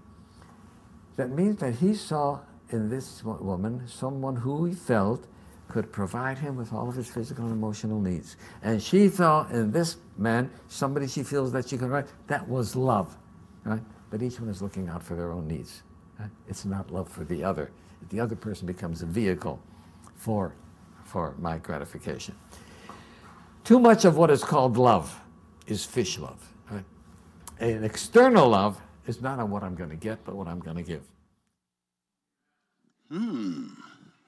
That 1.15 1.31
means 1.31 1.57
that 1.61 1.73
he 1.73 1.95
saw 1.95 2.41
in 2.69 2.89
this 2.89 3.23
woman 3.23 3.87
someone 3.87 4.35
who 4.35 4.65
he 4.65 4.75
felt 4.75 5.25
could 5.67 5.91
provide 5.91 6.37
him 6.37 6.55
with 6.55 6.71
all 6.71 6.87
of 6.87 6.95
his 6.95 7.07
physical 7.07 7.45
and 7.45 7.53
emotional 7.53 7.99
needs. 7.99 8.37
And 8.61 8.79
she 8.79 9.09
saw 9.09 9.47
in 9.47 9.71
this 9.71 9.97
man 10.15 10.51
somebody 10.67 11.07
she 11.07 11.23
feels 11.23 11.51
that 11.53 11.67
she 11.67 11.75
can 11.75 11.89
write. 11.89 12.05
That 12.27 12.47
was 12.47 12.75
love, 12.75 13.17
right? 13.63 13.81
But 14.11 14.21
each 14.21 14.39
one 14.39 14.49
is 14.49 14.61
looking 14.61 14.89
out 14.89 15.01
for 15.01 15.15
their 15.15 15.31
own 15.31 15.47
needs. 15.47 15.81
Right? 16.19 16.29
It's 16.47 16.65
not 16.65 16.91
love 16.91 17.09
for 17.09 17.23
the 17.23 17.43
other. 17.43 17.71
The 18.09 18.19
other 18.19 18.35
person 18.35 18.65
becomes 18.65 19.01
a 19.01 19.05
vehicle 19.05 19.61
for, 20.15 20.53
for 21.05 21.35
my 21.37 21.57
gratification. 21.57 22.35
Too 23.63 23.79
much 23.79 24.05
of 24.05 24.17
what 24.17 24.31
is 24.31 24.43
called 24.43 24.77
love 24.77 25.19
is 25.67 25.85
fish 25.85 26.17
love. 26.17 26.43
Right? 26.71 26.85
An 27.59 27.83
external 27.83 28.49
love 28.49 28.81
is 29.05 29.21
not 29.21 29.39
on 29.39 29.49
what 29.49 29.63
I'm 29.63 29.75
going 29.75 29.91
to 29.91 29.95
get, 29.95 30.23
but 30.25 30.35
what 30.35 30.47
I'm 30.47 30.59
going 30.59 30.77
to 30.77 30.83
give. 30.83 31.03
Hmm. 33.09 33.67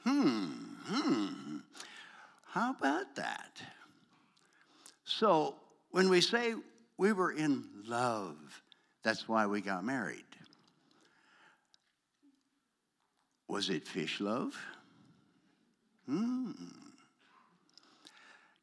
Hmm. 0.03 0.45
Hmm. 0.85 1.57
How 2.45 2.71
about 2.71 3.15
that? 3.15 3.61
So, 5.05 5.55
when 5.91 6.09
we 6.09 6.21
say 6.21 6.55
we 6.97 7.13
were 7.13 7.31
in 7.31 7.63
love, 7.85 8.37
that's 9.03 9.27
why 9.27 9.45
we 9.45 9.61
got 9.61 9.83
married. 9.83 10.25
Was 13.51 13.69
it 13.69 13.85
fish 13.85 14.21
love? 14.21 14.55
Hmm. 16.05 16.51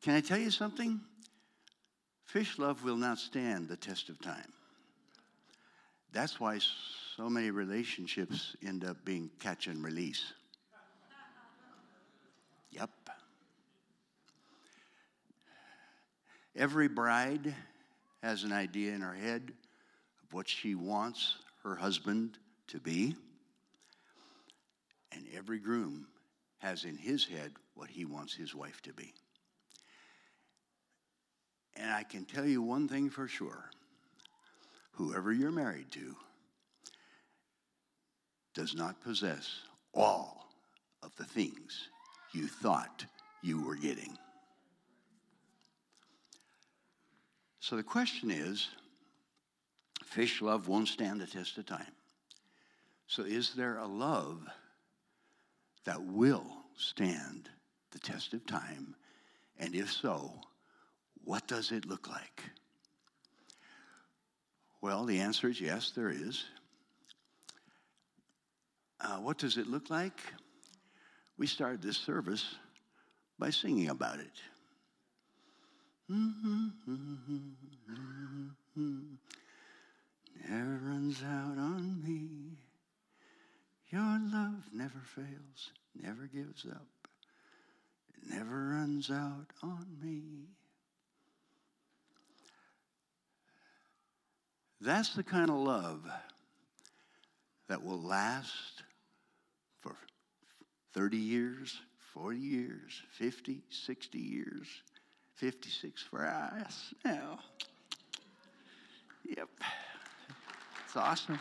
Can 0.03 0.15
I 0.15 0.23
tell 0.23 0.39
you 0.39 0.51
something? 0.51 0.99
Fish 2.25 2.59
love 2.59 2.83
will 2.83 2.97
not 2.97 3.19
stand 3.19 3.69
the 3.69 3.77
test 3.77 4.09
of 4.09 4.19
time. 4.23 4.51
That's 6.15 6.41
why 6.41 6.61
so 7.19 7.29
many 7.29 7.51
relationships 7.51 8.57
end 8.67 8.83
up 8.83 9.05
being 9.05 9.29
catch 9.41 9.67
and 9.67 9.85
release. 9.85 10.33
Yep. 12.71 12.89
Every 16.57 16.89
bride 16.89 17.55
has 18.23 18.43
an 18.43 18.53
idea 18.53 18.95
in 18.95 19.03
her 19.03 19.15
head 19.15 19.53
of 20.23 20.33
what 20.33 20.49
she 20.49 20.75
wants 20.75 21.37
her 21.63 21.77
husband 21.77 22.39
to 22.69 22.79
be. 22.79 23.15
And 25.19 25.27
every 25.37 25.59
groom 25.59 26.07
has 26.59 26.85
in 26.85 26.97
his 26.97 27.25
head 27.25 27.53
what 27.75 27.91
he 27.91 28.05
wants 28.05 28.33
his 28.33 28.55
wife 28.55 28.81
to 28.83 28.93
be. 28.93 29.13
And 31.77 31.91
I 31.91 32.05
can 32.05 32.25
tell 32.25 32.47
you 32.47 32.63
one 32.63 32.87
thing 32.87 33.11
for 33.11 33.27
sure 33.27 33.65
whoever 34.93 35.33
you're 35.33 35.51
married 35.51 35.91
to 35.93 36.15
does 38.55 38.77
not 38.77 39.03
possess 39.03 39.61
all 39.93 40.49
of 41.03 41.15
the 41.17 41.25
things 41.25 41.89
you 42.33 42.47
thought 42.47 43.05
you 43.43 43.61
were 43.61 43.77
getting. 43.77 44.17
So 47.59 47.75
the 47.75 47.83
question 47.83 48.31
is 48.31 48.69
fish 50.05 50.41
love 50.43 50.69
won't 50.69 50.89
stand 50.89 51.21
the 51.21 51.27
test 51.27 51.59
of 51.59 51.67
time. 51.67 51.93
So 53.09 53.25
is 53.25 53.55
there 53.55 53.79
a 53.79 53.87
love 53.87 54.47
that 55.85 56.03
will 56.03 56.47
stand 56.77 57.49
the 57.91 57.99
test 57.99 58.35
of 58.35 58.47
time? 58.47 58.95
And 59.59 59.75
if 59.75 59.93
so, 59.93 60.33
what 61.25 61.47
does 61.47 61.73
it 61.73 61.87
look 61.87 62.09
like? 62.09 62.43
Well, 64.81 65.05
the 65.05 65.21
answer 65.21 65.49
is 65.49 65.61
yes, 65.61 65.91
there 65.91 66.11
is. 66.11 66.45
Uh, 69.01 69.17
what 69.19 69.39
does 69.39 69.57
it 69.57 69.67
look 69.67 69.91
like? 69.91 70.21
We 71.37 71.47
started 71.47 71.83
this 71.83 71.97
service 71.97 72.57
by 73.39 73.51
singing 73.51 73.89
about 73.89 74.19
it. 74.19 74.43
Never 80.49 80.81
runs 80.83 81.23
out 81.23 81.59
on 81.59 82.03
me. 82.03 82.57
Your 83.91 84.19
love 84.33 84.65
never 84.73 85.01
fails, 85.15 85.73
never 85.95 86.27
gives 86.27 86.67
up. 86.67 86.87
It 88.15 88.35
never 88.35 88.69
runs 88.71 89.11
out 89.11 89.47
on 89.63 89.87
me. 90.03 90.49
That's 94.81 95.15
the 95.15 95.23
kind 95.23 95.49
of 95.51 95.57
love 95.57 96.07
that 97.69 97.83
will 97.83 98.01
last 98.01 98.83
for 99.81 99.97
30 100.95 101.17
years, 101.17 101.81
40 102.13 102.39
years, 102.39 103.03
50, 103.13 103.63
60 103.71 104.19
years, 104.19 104.67
56 105.37 106.03
for 106.03 106.27
us 106.27 106.95
now. 107.05 107.39
Yep. 109.25 109.49
It's 110.85 110.97
awesome. 110.97 111.39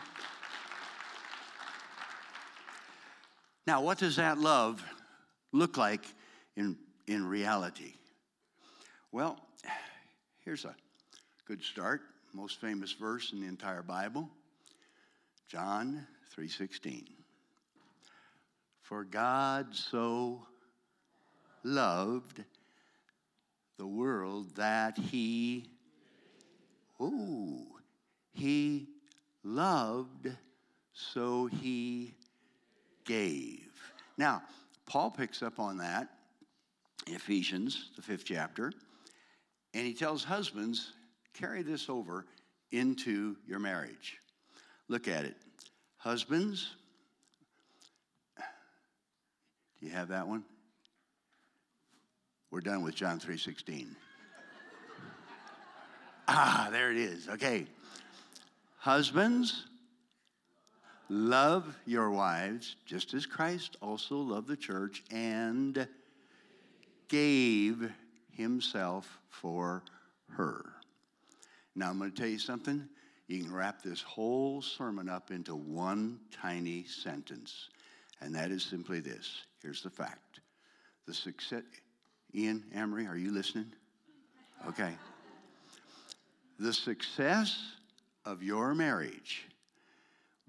Now, 3.68 3.82
what 3.82 3.98
does 3.98 4.16
that 4.16 4.38
love 4.38 4.82
look 5.52 5.76
like 5.76 6.02
in, 6.56 6.78
in 7.06 7.28
reality? 7.28 7.92
Well, 9.12 9.38
here's 10.42 10.64
a 10.64 10.74
good 11.46 11.62
start 11.62 12.00
most 12.32 12.62
famous 12.62 12.92
verse 12.92 13.30
in 13.34 13.42
the 13.42 13.46
entire 13.46 13.82
Bible, 13.82 14.30
John 15.48 16.06
3:16. 16.34 17.08
For 18.80 19.04
God 19.04 19.74
so 19.74 20.46
loved 21.62 22.42
the 23.76 23.86
world 23.86 24.56
that 24.56 24.96
he 24.96 25.68
ooh, 27.02 27.66
he 28.32 28.88
loved 29.44 30.30
so 30.94 31.44
he 31.44 32.14
gave. 33.08 33.66
Now, 34.16 34.42
Paul 34.86 35.10
picks 35.10 35.42
up 35.42 35.58
on 35.58 35.78
that, 35.78 36.08
in 37.06 37.14
Ephesians, 37.14 37.90
the 37.96 38.02
fifth 38.02 38.24
chapter, 38.24 38.72
and 39.74 39.86
he 39.86 39.94
tells 39.94 40.22
husbands 40.22 40.92
carry 41.32 41.62
this 41.62 41.88
over 41.88 42.26
into 42.70 43.36
your 43.46 43.58
marriage. 43.58 44.18
Look 44.88 45.08
at 45.08 45.24
it. 45.24 45.36
Husbands, 45.96 46.74
do 49.80 49.86
you 49.86 49.92
have 49.92 50.08
that 50.08 50.26
one? 50.28 50.44
We're 52.50 52.60
done 52.60 52.82
with 52.82 52.94
John 52.94 53.20
3:16. 53.20 53.94
ah, 56.28 56.68
there 56.70 56.90
it 56.90 56.96
is. 56.96 57.28
Okay. 57.28 57.66
Husbands, 58.78 59.64
love 61.08 61.76
your 61.86 62.10
wives 62.10 62.76
just 62.86 63.14
as 63.14 63.26
Christ 63.26 63.76
also 63.80 64.16
loved 64.16 64.48
the 64.48 64.56
church 64.56 65.02
and 65.10 65.86
gave 67.08 67.90
himself 68.30 69.18
for 69.28 69.82
her. 70.30 70.64
Now, 71.74 71.90
I'm 71.90 71.98
going 71.98 72.10
to 72.10 72.16
tell 72.16 72.28
you 72.28 72.38
something. 72.38 72.88
You 73.28 73.42
can 73.42 73.54
wrap 73.54 73.82
this 73.82 74.00
whole 74.02 74.62
sermon 74.62 75.08
up 75.08 75.30
into 75.30 75.54
one 75.54 76.18
tiny 76.32 76.84
sentence, 76.84 77.68
and 78.20 78.34
that 78.34 78.50
is 78.50 78.62
simply 78.62 79.00
this. 79.00 79.42
Here's 79.62 79.82
the 79.82 79.90
fact. 79.90 80.40
The 81.06 81.14
success, 81.14 81.62
Ian 82.34 82.64
Amory, 82.74 83.06
are 83.06 83.16
you 83.16 83.32
listening? 83.32 83.72
Okay. 84.66 84.94
The 86.58 86.72
success 86.72 87.58
of 88.24 88.42
your 88.42 88.74
marriage 88.74 89.46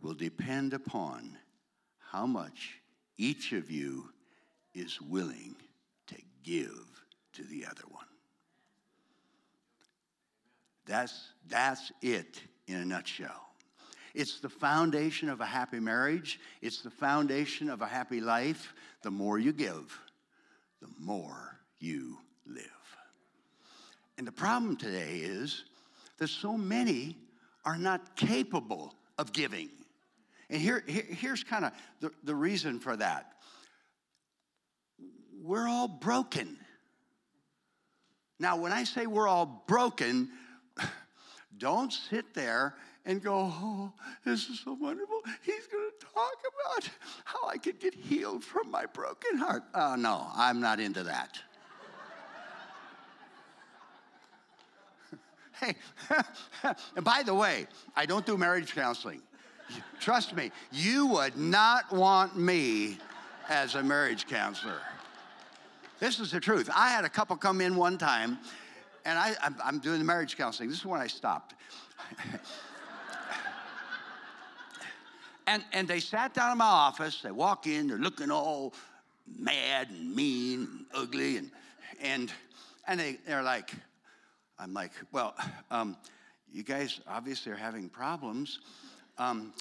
will 0.01 0.13
depend 0.13 0.73
upon 0.73 1.37
how 1.99 2.25
much 2.25 2.79
each 3.17 3.51
of 3.53 3.69
you 3.69 4.09
is 4.73 5.01
willing 5.01 5.55
to 6.07 6.15
give 6.43 7.03
to 7.33 7.43
the 7.43 7.65
other 7.65 7.83
one. 7.89 8.05
That's, 10.85 11.33
that's 11.47 11.91
it 12.01 12.41
in 12.67 12.77
a 12.77 12.85
nutshell. 12.85 13.49
It's 14.15 14.39
the 14.39 14.49
foundation 14.49 15.29
of 15.29 15.39
a 15.39 15.45
happy 15.45 15.79
marriage. 15.79 16.39
It's 16.61 16.81
the 16.81 16.89
foundation 16.89 17.69
of 17.69 17.81
a 17.81 17.85
happy 17.85 18.21
life. 18.21 18.73
The 19.03 19.11
more 19.11 19.37
you 19.37 19.53
give, 19.53 19.97
the 20.81 20.89
more 20.97 21.59
you 21.79 22.17
live. 22.47 22.65
And 24.17 24.25
the 24.25 24.31
problem 24.31 24.75
today 24.75 25.17
is 25.17 25.63
that 26.17 26.29
so 26.29 26.57
many 26.57 27.15
are 27.65 27.77
not 27.77 28.15
capable 28.15 28.95
of 29.17 29.31
giving. 29.31 29.69
And 30.49 30.61
here, 30.61 30.83
here 30.87 31.05
here's 31.07 31.43
kind 31.43 31.65
of 31.65 31.71
the, 31.99 32.11
the 32.23 32.35
reason 32.35 32.79
for 32.79 32.95
that. 32.97 33.33
We're 35.41 35.67
all 35.67 35.87
broken. 35.87 36.57
Now, 38.39 38.57
when 38.57 38.71
I 38.71 38.83
say 38.83 39.05
we're 39.05 39.27
all 39.27 39.63
broken, 39.67 40.29
don't 41.57 41.93
sit 41.93 42.33
there 42.33 42.75
and 43.05 43.21
go, 43.23 43.51
oh, 43.53 43.93
this 44.25 44.49
is 44.49 44.59
so 44.59 44.73
wonderful. 44.73 45.21
He's 45.43 45.67
going 45.67 45.89
to 45.99 46.05
talk 46.05 46.35
about 46.53 46.89
how 47.25 47.47
I 47.47 47.57
can 47.57 47.75
get 47.79 47.93
healed 47.93 48.43
from 48.43 48.71
my 48.71 48.85
broken 48.85 49.37
heart. 49.37 49.63
Oh, 49.73 49.95
no, 49.95 50.27
I'm 50.33 50.59
not 50.59 50.79
into 50.79 51.03
that. 51.03 51.39
hey, 55.59 55.75
and 56.95 57.05
by 57.05 57.23
the 57.23 57.33
way, 57.33 57.67
I 57.95 58.05
don't 58.05 58.25
do 58.25 58.37
marriage 58.37 58.73
counseling. 58.73 59.21
Trust 59.99 60.35
me, 60.35 60.51
you 60.71 61.07
would 61.07 61.37
not 61.37 61.91
want 61.91 62.37
me 62.37 62.97
as 63.49 63.75
a 63.75 63.83
marriage 63.83 64.27
counselor. 64.27 64.79
This 65.99 66.19
is 66.19 66.31
the 66.31 66.39
truth. 66.39 66.69
I 66.73 66.89
had 66.89 67.03
a 67.03 67.09
couple 67.09 67.35
come 67.35 67.59
in 67.59 67.75
one 67.75 67.97
time, 67.97 68.37
and 69.05 69.19
I, 69.19 69.35
am 69.65 69.79
doing 69.79 69.99
the 69.99 70.05
marriage 70.05 70.37
counseling. 70.37 70.69
This 70.69 70.79
is 70.79 70.85
when 70.85 71.01
I 71.01 71.07
stopped. 71.07 71.55
and, 75.47 75.63
and 75.73 75.87
they 75.87 75.99
sat 75.99 76.33
down 76.33 76.53
in 76.53 76.57
my 76.57 76.65
office. 76.65 77.21
They 77.21 77.31
walk 77.31 77.67
in, 77.67 77.87
they're 77.87 77.97
looking 77.97 78.31
all 78.31 78.73
mad 79.37 79.89
and 79.89 80.15
mean 80.15 80.61
and 80.61 80.85
ugly. 80.93 81.37
And, 81.37 81.51
and, 82.01 82.31
and 82.87 82.99
they, 82.99 83.17
they're 83.27 83.43
like, 83.43 83.73
I'm 84.57 84.73
like, 84.73 84.91
well, 85.11 85.35
um, 85.71 85.97
you 86.51 86.63
guys 86.63 87.01
obviously 87.07 87.51
are 87.51 87.57
having 87.57 87.89
problems. 87.89 88.59
Um, 89.19 89.53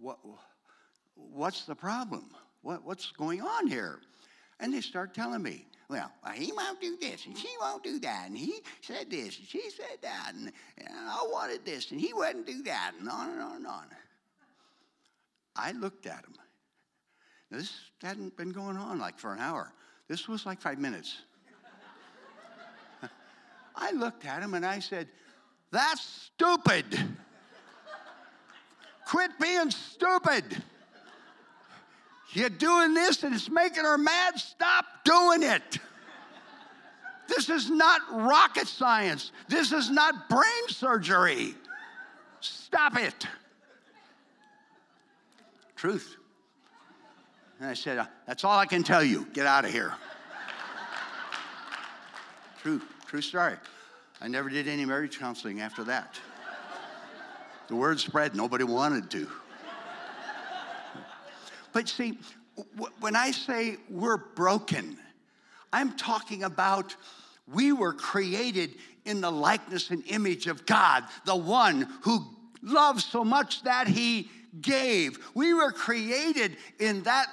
what, 0.00 0.18
what's 1.14 1.66
the 1.66 1.74
problem? 1.74 2.30
What, 2.62 2.84
what's 2.84 3.12
going 3.12 3.42
on 3.42 3.66
here? 3.66 4.00
And 4.58 4.72
they 4.72 4.80
start 4.80 5.14
telling 5.14 5.42
me, 5.42 5.66
well, 5.90 6.10
he 6.34 6.50
won't 6.52 6.80
do 6.80 6.96
this 6.96 7.26
and 7.26 7.36
she 7.36 7.48
won't 7.60 7.84
do 7.84 7.98
that, 7.98 8.24
and 8.26 8.38
he 8.38 8.60
said 8.80 9.10
this 9.10 9.38
and 9.38 9.46
she 9.46 9.68
said 9.68 9.98
that, 10.00 10.32
and, 10.34 10.50
and 10.78 10.88
I 10.88 11.26
wanted 11.30 11.66
this 11.66 11.90
and 11.90 12.00
he 12.00 12.14
wouldn't 12.14 12.46
do 12.46 12.62
that, 12.62 12.92
and 12.98 13.08
on 13.10 13.30
and 13.30 13.40
on 13.40 13.56
and 13.56 13.66
on. 13.66 13.84
I 15.54 15.72
looked 15.72 16.06
at 16.06 16.24
him. 16.24 16.34
Now, 17.50 17.58
this 17.58 17.74
hadn't 18.02 18.36
been 18.38 18.52
going 18.52 18.78
on 18.78 18.98
like 18.98 19.18
for 19.18 19.34
an 19.34 19.40
hour. 19.40 19.70
This 20.08 20.26
was 20.28 20.46
like 20.46 20.62
five 20.62 20.78
minutes. 20.78 21.18
I 23.76 23.92
looked 23.92 24.24
at 24.24 24.42
him 24.42 24.54
and 24.54 24.64
I 24.64 24.78
said, 24.78 25.08
That's 25.70 26.30
stupid. 26.34 26.98
Quit 29.12 29.38
being 29.38 29.70
stupid. 29.70 30.42
You're 32.30 32.48
doing 32.48 32.94
this 32.94 33.22
and 33.24 33.34
it's 33.34 33.50
making 33.50 33.84
her 33.84 33.98
mad. 33.98 34.38
Stop 34.38 34.86
doing 35.04 35.42
it. 35.42 35.78
This 37.28 37.50
is 37.50 37.68
not 37.68 38.00
rocket 38.10 38.66
science. 38.66 39.30
This 39.48 39.70
is 39.70 39.90
not 39.90 40.30
brain 40.30 40.68
surgery. 40.68 41.54
Stop 42.40 42.96
it. 42.96 43.26
Truth. 45.76 46.16
And 47.60 47.68
I 47.68 47.74
said, 47.74 47.98
uh, 47.98 48.06
That's 48.26 48.44
all 48.44 48.58
I 48.58 48.64
can 48.64 48.82
tell 48.82 49.04
you. 49.04 49.26
Get 49.34 49.44
out 49.44 49.66
of 49.66 49.72
here. 49.72 49.92
true, 52.62 52.80
true 53.04 53.20
story. 53.20 53.56
I 54.22 54.28
never 54.28 54.48
did 54.48 54.68
any 54.68 54.86
marriage 54.86 55.18
counseling 55.18 55.60
after 55.60 55.84
that. 55.84 56.18
The 57.72 57.76
word 57.76 57.98
spread, 58.00 58.36
nobody 58.36 58.64
wanted 58.64 59.10
to. 59.12 59.26
But 61.72 61.88
see, 61.88 62.18
when 63.00 63.16
I 63.16 63.30
say 63.30 63.78
we're 63.88 64.18
broken, 64.18 64.98
I'm 65.72 65.96
talking 65.96 66.42
about 66.42 66.94
we 67.50 67.72
were 67.72 67.94
created 67.94 68.74
in 69.06 69.22
the 69.22 69.32
likeness 69.32 69.88
and 69.88 70.04
image 70.08 70.48
of 70.48 70.66
God, 70.66 71.04
the 71.24 71.34
one 71.34 71.88
who 72.02 72.22
loves 72.62 73.06
so 73.06 73.24
much 73.24 73.62
that 73.62 73.88
he 73.88 74.28
gave. 74.60 75.18
We 75.34 75.54
were 75.54 75.72
created 75.72 76.58
in 76.78 77.04
that 77.04 77.28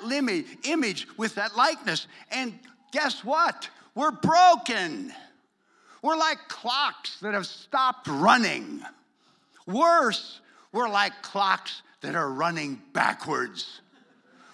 image 0.63 1.05
with 1.17 1.35
that 1.35 1.57
likeness. 1.57 2.07
And 2.31 2.57
guess 2.93 3.25
what? 3.25 3.69
We're 3.93 4.11
broken. 4.11 5.11
We're 6.01 6.15
like 6.15 6.37
clocks 6.47 7.19
that 7.19 7.33
have 7.33 7.45
stopped 7.45 8.07
running. 8.07 8.85
Worse, 9.69 10.41
we're 10.71 10.89
like 10.89 11.21
clocks 11.21 11.83
that 12.01 12.15
are 12.15 12.29
running 12.29 12.81
backwards. 12.93 13.81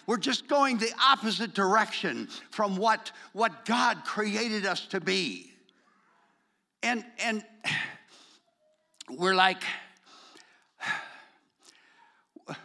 We're 0.08 0.18
just 0.18 0.48
going 0.48 0.78
the 0.78 0.92
opposite 1.02 1.54
direction 1.54 2.28
from 2.52 2.76
what, 2.76 3.12
what 3.34 3.66
God 3.66 4.04
created 4.06 4.66
us 4.66 4.86
to 4.88 5.00
be. 5.00 5.52
And, 6.84 7.04
and 7.20 7.44
we're 9.10 9.36
like, 9.36 9.64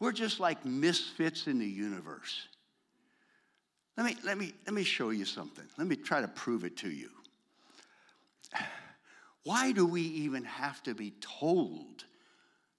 we're 0.00 0.12
just 0.12 0.40
like 0.40 0.64
misfits 0.66 1.46
in 1.46 1.58
the 1.58 1.66
universe. 1.66 2.48
Let 3.96 4.04
me, 4.06 4.16
let, 4.24 4.36
me, 4.36 4.52
let 4.66 4.74
me 4.74 4.84
show 4.84 5.10
you 5.10 5.24
something. 5.24 5.64
Let 5.76 5.86
me 5.86 5.96
try 5.96 6.20
to 6.20 6.28
prove 6.28 6.64
it 6.64 6.76
to 6.78 6.90
you. 6.90 7.08
Why 9.48 9.72
do 9.72 9.86
we 9.86 10.02
even 10.02 10.44
have 10.44 10.82
to 10.82 10.94
be 10.94 11.14
told 11.22 12.04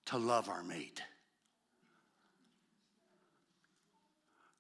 to 0.06 0.20
love 0.20 0.50
our 0.50 0.62
mate? 0.62 1.02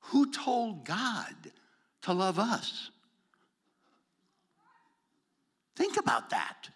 Who 0.06 0.32
told 0.32 0.86
God 0.86 1.36
to 2.02 2.13
love 2.13 2.39
us? 2.39 2.89
Think 5.76 5.98
about 5.98 6.32
that. 6.32 6.69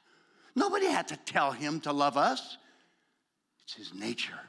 Nobody 0.53 0.85
had 0.85 1.07
to 1.07 1.17
tell 1.17 1.51
him 1.51 1.79
to 1.81 1.91
love 1.91 2.15
us, 2.15 2.59
it's 3.63 3.73
his 3.73 3.91
nature. 3.91 4.39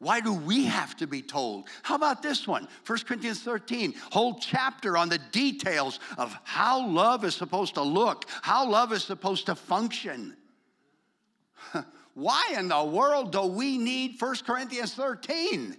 Why 0.00 0.20
do 0.20 0.32
we 0.32 0.64
have 0.64 0.96
to 0.96 1.06
be 1.06 1.20
told? 1.20 1.66
How 1.82 1.94
about 1.94 2.22
this 2.22 2.48
one? 2.48 2.66
1 2.86 2.98
Corinthians 3.00 3.42
13, 3.42 3.92
whole 4.10 4.38
chapter 4.40 4.96
on 4.96 5.10
the 5.10 5.18
details 5.30 6.00
of 6.16 6.36
how 6.42 6.86
love 6.86 7.22
is 7.22 7.34
supposed 7.34 7.74
to 7.74 7.82
look, 7.82 8.24
how 8.40 8.66
love 8.66 8.94
is 8.94 9.04
supposed 9.04 9.46
to 9.46 9.54
function. 9.54 10.34
Why 12.14 12.54
in 12.56 12.68
the 12.68 12.82
world 12.82 13.32
do 13.32 13.42
we 13.42 13.76
need 13.76 14.18
1 14.18 14.36
Corinthians 14.46 14.94
13? 14.94 15.76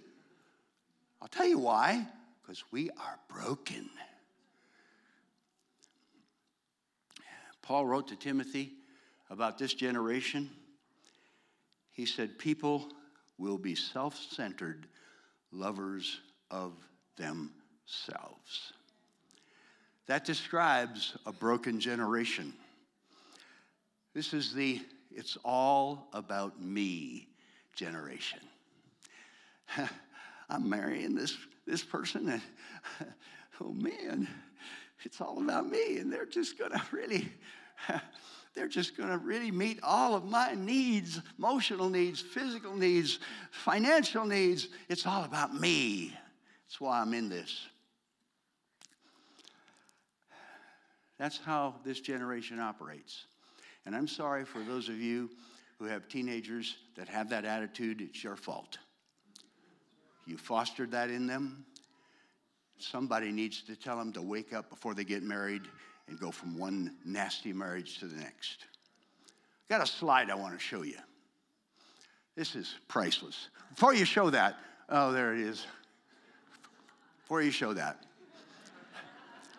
I'll 1.20 1.28
tell 1.28 1.48
you 1.48 1.60
why. 1.60 2.08
Because 2.42 2.64
we 2.72 2.90
are 2.92 3.20
broken. 3.28 3.90
Paul 7.62 7.86
wrote 7.86 8.08
to 8.08 8.16
Timothy 8.16 8.74
about 9.30 9.58
this 9.58 9.74
generation. 9.74 10.50
He 11.92 12.06
said, 12.06 12.40
People 12.40 12.92
will 13.42 13.58
be 13.58 13.76
self 13.76 14.16
centered 14.16 14.86
lovers 15.52 16.22
of 16.52 16.74
themselves. 17.18 18.74
That 20.08 20.26
describes 20.26 21.18
a 21.26 21.32
broken 21.32 21.80
generation. 21.80 22.54
This 24.14 24.34
is 24.34 24.54
the 24.54 24.82
it's 25.14 25.38
all 25.44 26.08
about 26.14 26.62
me 26.62 27.28
generation. 27.76 28.40
I'm 30.50 30.70
marrying 30.70 31.16
this, 31.16 31.38
this 31.66 31.84
person, 31.84 32.30
and 32.30 32.42
oh 33.62 33.74
man, 33.74 34.28
it's 35.04 35.20
all 35.20 35.42
about 35.42 35.70
me. 35.70 35.98
And 35.98 36.12
they're 36.12 36.26
just 36.26 36.58
gonna 36.58 36.82
really, 36.92 37.32
they're 38.54 38.68
just 38.68 38.98
gonna 38.98 39.18
really 39.18 39.52
meet 39.52 39.80
all 39.82 40.14
of 40.14 40.26
my 40.26 40.54
needs 40.54 41.22
emotional 41.38 41.90
needs, 41.90 42.22
physical 42.22 42.76
needs, 42.76 43.20
financial 43.52 44.26
needs. 44.26 44.68
It's 44.90 45.06
all 45.06 45.24
about 45.24 45.54
me. 45.54 46.16
That's 46.66 46.82
why 46.82 47.02
I'm 47.02 47.14
in 47.14 47.30
this. 47.30 47.68
That's 51.18 51.38
how 51.38 51.76
this 51.84 52.00
generation 52.00 52.60
operates. 52.60 53.26
And 53.86 53.96
I'm 53.96 54.08
sorry 54.08 54.44
for 54.44 54.60
those 54.64 54.90
of 54.90 55.00
you 55.00 55.30
who 55.80 55.86
have 55.86 56.08
teenagers 56.08 56.76
that 56.96 57.08
have 57.08 57.30
that 57.30 57.46
attitude, 57.46 58.02
it's 58.02 58.24
your 58.24 58.36
fault. 58.36 58.78
You 60.26 60.38
fostered 60.38 60.92
that 60.92 61.10
in 61.10 61.28
them. 61.28 61.66
Somebody 62.78 63.32
needs 63.32 63.62
to 63.64 63.76
tell 63.76 63.98
them 63.98 64.12
to 64.14 64.22
wake 64.22 64.54
up 64.54 64.70
before 64.70 64.94
they 64.94 65.04
get 65.04 65.24
married 65.24 65.62
and 66.08 66.20
go 66.20 66.32
from 66.32 66.58
one 66.58 66.96
nasty 67.06 67.54
marriage 67.54 68.00
to 68.00 68.06
the 68.06 68.18
next. 68.18 68.66
Got 69.70 69.82
a 69.82 69.86
slide 69.86 70.30
I 70.30 70.36
want 70.36 70.54
to 70.54 70.60
show 70.60 70.82
you. 70.82 70.98
This 72.36 72.56
is 72.56 72.76
priceless. 72.88 73.50
Before 73.70 73.94
you 73.94 74.06
show 74.06 74.30
that, 74.30 74.58
oh, 74.90 75.12
there 75.12 75.34
it 75.34 75.40
is. 75.40 75.66
Before 77.22 77.42
you 77.42 77.52
show 77.52 77.74
that. 77.74 78.04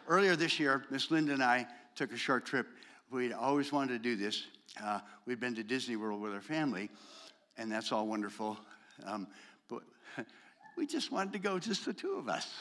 Earlier 0.09 0.37
this 0.37 0.59
year, 0.59 0.85
Miss 0.91 1.11
Linda 1.11 1.33
and 1.33 1.43
I 1.43 1.67
took 1.95 2.13
a 2.13 2.17
short 2.17 2.45
trip. 2.45 2.67
We'd 3.11 3.33
always 3.33 3.73
wanted 3.73 3.93
to 3.95 3.99
do 3.99 4.17
this. 4.17 4.45
Uh, 4.83 5.01
we'd 5.27 5.41
been 5.41 5.55
to 5.55 5.63
Disney 5.63 5.97
World 5.97 6.21
with 6.21 6.33
our 6.33 6.41
family, 6.41 6.91
and 7.57 7.71
that's 7.71 7.93
all 7.93 8.07
wonderful. 8.07 8.59
Um, 9.05 9.27
but 9.69 9.83
we 10.77 10.87
just 10.87 11.13
wanted 11.13 11.33
to 11.35 11.39
go, 11.39 11.59
just 11.59 11.85
the 11.85 11.93
two 11.93 12.15
of 12.15 12.29
us. 12.29 12.53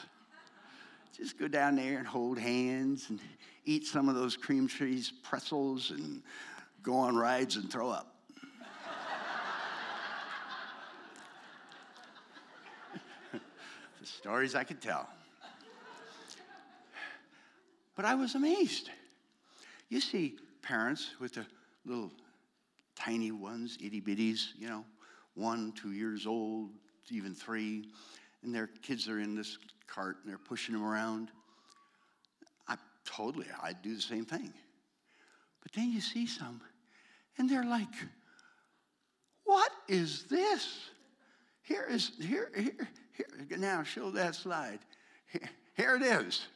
Just 1.15 1.38
go 1.38 1.47
down 1.47 1.76
there 1.76 1.97
and 1.97 2.08
hold 2.08 2.39
hands 2.39 3.08
and 3.10 3.19
eat 3.65 3.86
some 3.86 4.08
of 4.10 4.15
those 4.15 4.38
cream 4.38 4.67
cheese 4.67 5.12
pretzels 5.24 5.91
and 5.91 6.24
go 6.82 6.95
on 6.95 7.15
rides 7.15 7.58
and 7.58 7.71
throw 7.71 7.89
up. 7.89 8.15
the 13.34 13.39
stories 14.06 14.56
I 14.56 14.63
could 14.63 14.82
tell. 14.82 15.08
But 17.95 18.06
I 18.06 18.15
was 18.15 18.36
amazed. 18.36 18.89
You 19.89 20.00
see 20.00 20.38
parents 20.62 21.12
with 21.19 21.34
the 21.34 21.45
little 21.86 22.12
tiny 22.95 23.32
ones, 23.32 23.78
itty 23.84 24.02
bitties, 24.02 24.50
you 24.58 24.67
know, 24.67 24.86
one, 25.36 25.74
two 25.74 25.91
years 25.91 26.26
old, 26.26 26.69
even 27.10 27.36
three, 27.36 27.89
and 28.43 28.56
their 28.56 28.67
kids 28.67 29.08
are 29.10 29.19
in 29.19 29.36
this 29.36 29.58
cart 29.93 30.17
and 30.21 30.32
they're 30.32 30.38
pushing 30.38 30.73
them 30.73 30.84
around. 30.84 31.30
I 32.67 32.75
totally, 33.06 33.47
I'd 33.62 33.82
do 33.82 33.95
the 33.95 34.01
same 34.01 34.25
thing. 34.25 34.54
But 35.62 35.73
then 35.73 35.91
you 35.91 36.01
see 36.01 36.25
some, 36.25 36.62
and 37.38 37.49
they're 37.49 37.65
like, 37.65 37.93
what 39.43 39.71
is 39.88 40.23
this? 40.23 40.89
Here 41.63 41.86
is, 41.89 42.12
here, 42.19 42.51
here, 42.56 42.89
here. 43.13 43.58
Now, 43.58 43.84
show 43.84 44.10
that 44.12 44.36
slide. 44.36 44.80
Here, 45.27 45.49
here 45.75 45.95
it 45.95 46.04
is. 46.04 46.47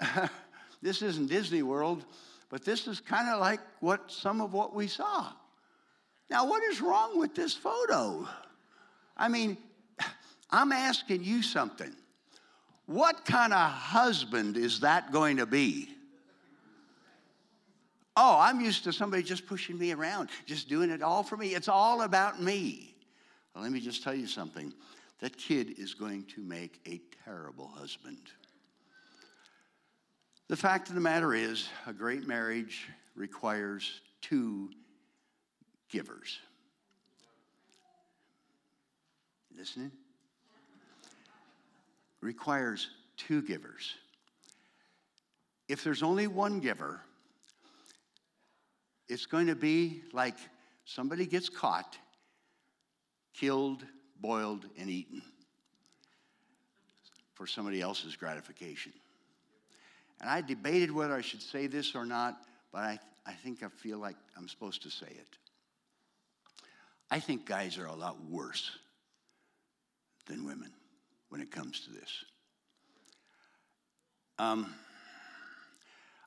this 0.82 1.02
isn't 1.02 1.28
Disney 1.28 1.62
World, 1.62 2.04
but 2.50 2.64
this 2.64 2.86
is 2.86 3.00
kind 3.00 3.28
of 3.28 3.40
like 3.40 3.60
what 3.80 4.10
some 4.10 4.40
of 4.40 4.52
what 4.52 4.74
we 4.74 4.86
saw. 4.86 5.32
Now, 6.30 6.46
what 6.46 6.62
is 6.64 6.80
wrong 6.80 7.18
with 7.18 7.34
this 7.34 7.54
photo? 7.54 8.26
I 9.16 9.28
mean, 9.28 9.56
I'm 10.50 10.72
asking 10.72 11.24
you 11.24 11.42
something. 11.42 11.94
What 12.88 13.26
kind 13.26 13.52
of 13.52 13.70
husband 13.70 14.56
is 14.56 14.80
that 14.80 15.12
going 15.12 15.36
to 15.36 15.44
be? 15.44 15.90
Oh, 18.16 18.38
I'm 18.40 18.62
used 18.62 18.82
to 18.84 18.94
somebody 18.94 19.22
just 19.22 19.46
pushing 19.46 19.78
me 19.78 19.92
around, 19.92 20.30
just 20.46 20.70
doing 20.70 20.88
it 20.88 21.02
all 21.02 21.22
for 21.22 21.36
me. 21.36 21.54
It's 21.54 21.68
all 21.68 22.00
about 22.00 22.40
me. 22.40 22.96
Well, 23.54 23.62
let 23.62 23.72
me 23.72 23.80
just 23.80 24.02
tell 24.02 24.14
you 24.14 24.26
something. 24.26 24.72
That 25.20 25.36
kid 25.36 25.78
is 25.78 25.92
going 25.92 26.24
to 26.34 26.40
make 26.40 26.80
a 26.88 26.98
terrible 27.26 27.68
husband. 27.68 28.30
The 30.48 30.56
fact 30.56 30.88
of 30.88 30.94
the 30.94 31.02
matter 31.02 31.34
is, 31.34 31.68
a 31.86 31.92
great 31.92 32.26
marriage 32.26 32.88
requires 33.14 34.00
two 34.22 34.70
givers. 35.90 36.38
Listening? 39.54 39.92
Requires 42.20 42.88
two 43.16 43.42
givers. 43.42 43.94
If 45.68 45.84
there's 45.84 46.02
only 46.02 46.26
one 46.26 46.60
giver, 46.60 47.00
it's 49.08 49.26
going 49.26 49.46
to 49.48 49.54
be 49.54 50.02
like 50.12 50.36
somebody 50.84 51.26
gets 51.26 51.48
caught, 51.48 51.96
killed, 53.34 53.84
boiled, 54.20 54.66
and 54.78 54.88
eaten 54.88 55.22
for 57.34 57.46
somebody 57.46 57.80
else's 57.80 58.16
gratification. 58.16 58.92
And 60.20 60.28
I 60.28 60.40
debated 60.40 60.90
whether 60.90 61.14
I 61.14 61.20
should 61.20 61.42
say 61.42 61.66
this 61.66 61.94
or 61.94 62.04
not, 62.04 62.36
but 62.72 62.80
I, 62.80 62.98
I 63.26 63.32
think 63.32 63.62
I 63.62 63.68
feel 63.68 63.98
like 63.98 64.16
I'm 64.36 64.48
supposed 64.48 64.82
to 64.82 64.90
say 64.90 65.06
it. 65.06 65.38
I 67.10 67.20
think 67.20 67.46
guys 67.46 67.78
are 67.78 67.86
a 67.86 67.94
lot 67.94 68.16
worse 68.28 68.70
than 70.26 70.44
women 70.44 70.72
when 71.28 71.40
it 71.40 71.50
comes 71.50 71.80
to 71.80 71.90
this. 71.90 72.24
Um, 74.38 74.72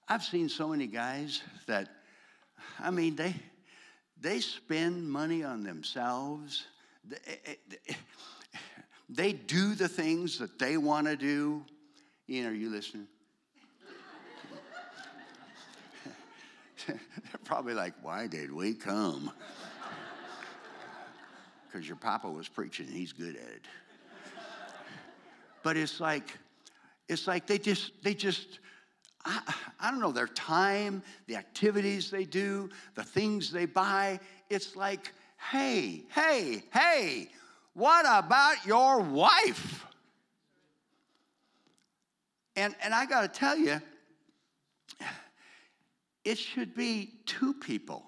I've 0.07 0.23
seen 0.23 0.49
so 0.49 0.67
many 0.67 0.87
guys 0.87 1.41
that, 1.67 1.87
I 2.79 2.91
mean, 2.91 3.15
they, 3.15 3.33
they 4.19 4.41
spend 4.41 5.09
money 5.09 5.43
on 5.43 5.63
themselves. 5.63 6.65
They, 9.09 9.33
do 9.33 9.73
the 9.73 9.87
things 9.87 10.37
that 10.39 10.59
they 10.59 10.77
want 10.77 11.07
to 11.07 11.15
do. 11.15 11.63
Ian, 12.29 12.47
are 12.47 12.53
you 12.53 12.69
listening? 12.69 13.07
They're 16.87 16.99
probably 17.45 17.73
like, 17.73 17.93
why 18.01 18.27
did 18.27 18.51
we 18.51 18.73
come? 18.73 19.31
Because 21.71 21.87
your 21.87 21.95
papa 21.95 22.29
was 22.29 22.49
preaching 22.49 22.85
and 22.87 22.93
he's 22.93 23.13
good 23.13 23.37
at 23.37 23.47
it. 23.47 23.65
But 25.63 25.77
it's 25.77 25.99
like, 25.99 26.37
it's 27.07 27.27
like 27.27 27.47
they 27.47 27.57
just, 27.57 27.91
they 28.03 28.13
just, 28.13 28.59
I, 29.25 29.41
I 29.79 29.91
don't 29.91 29.99
know, 29.99 30.11
their 30.11 30.27
time, 30.27 31.03
the 31.27 31.35
activities 31.35 32.09
they 32.09 32.25
do, 32.25 32.69
the 32.95 33.03
things 33.03 33.51
they 33.51 33.65
buy. 33.65 34.19
It's 34.49 34.75
like, 34.75 35.11
hey, 35.51 36.03
hey, 36.09 36.63
hey, 36.73 37.29
what 37.73 38.05
about 38.07 38.65
your 38.65 38.99
wife? 38.99 39.85
And, 42.55 42.75
and 42.83 42.93
I 42.93 43.05
got 43.05 43.21
to 43.21 43.27
tell 43.27 43.57
you, 43.57 43.81
it 46.23 46.37
should 46.37 46.75
be 46.75 47.13
two 47.25 47.53
people. 47.53 48.05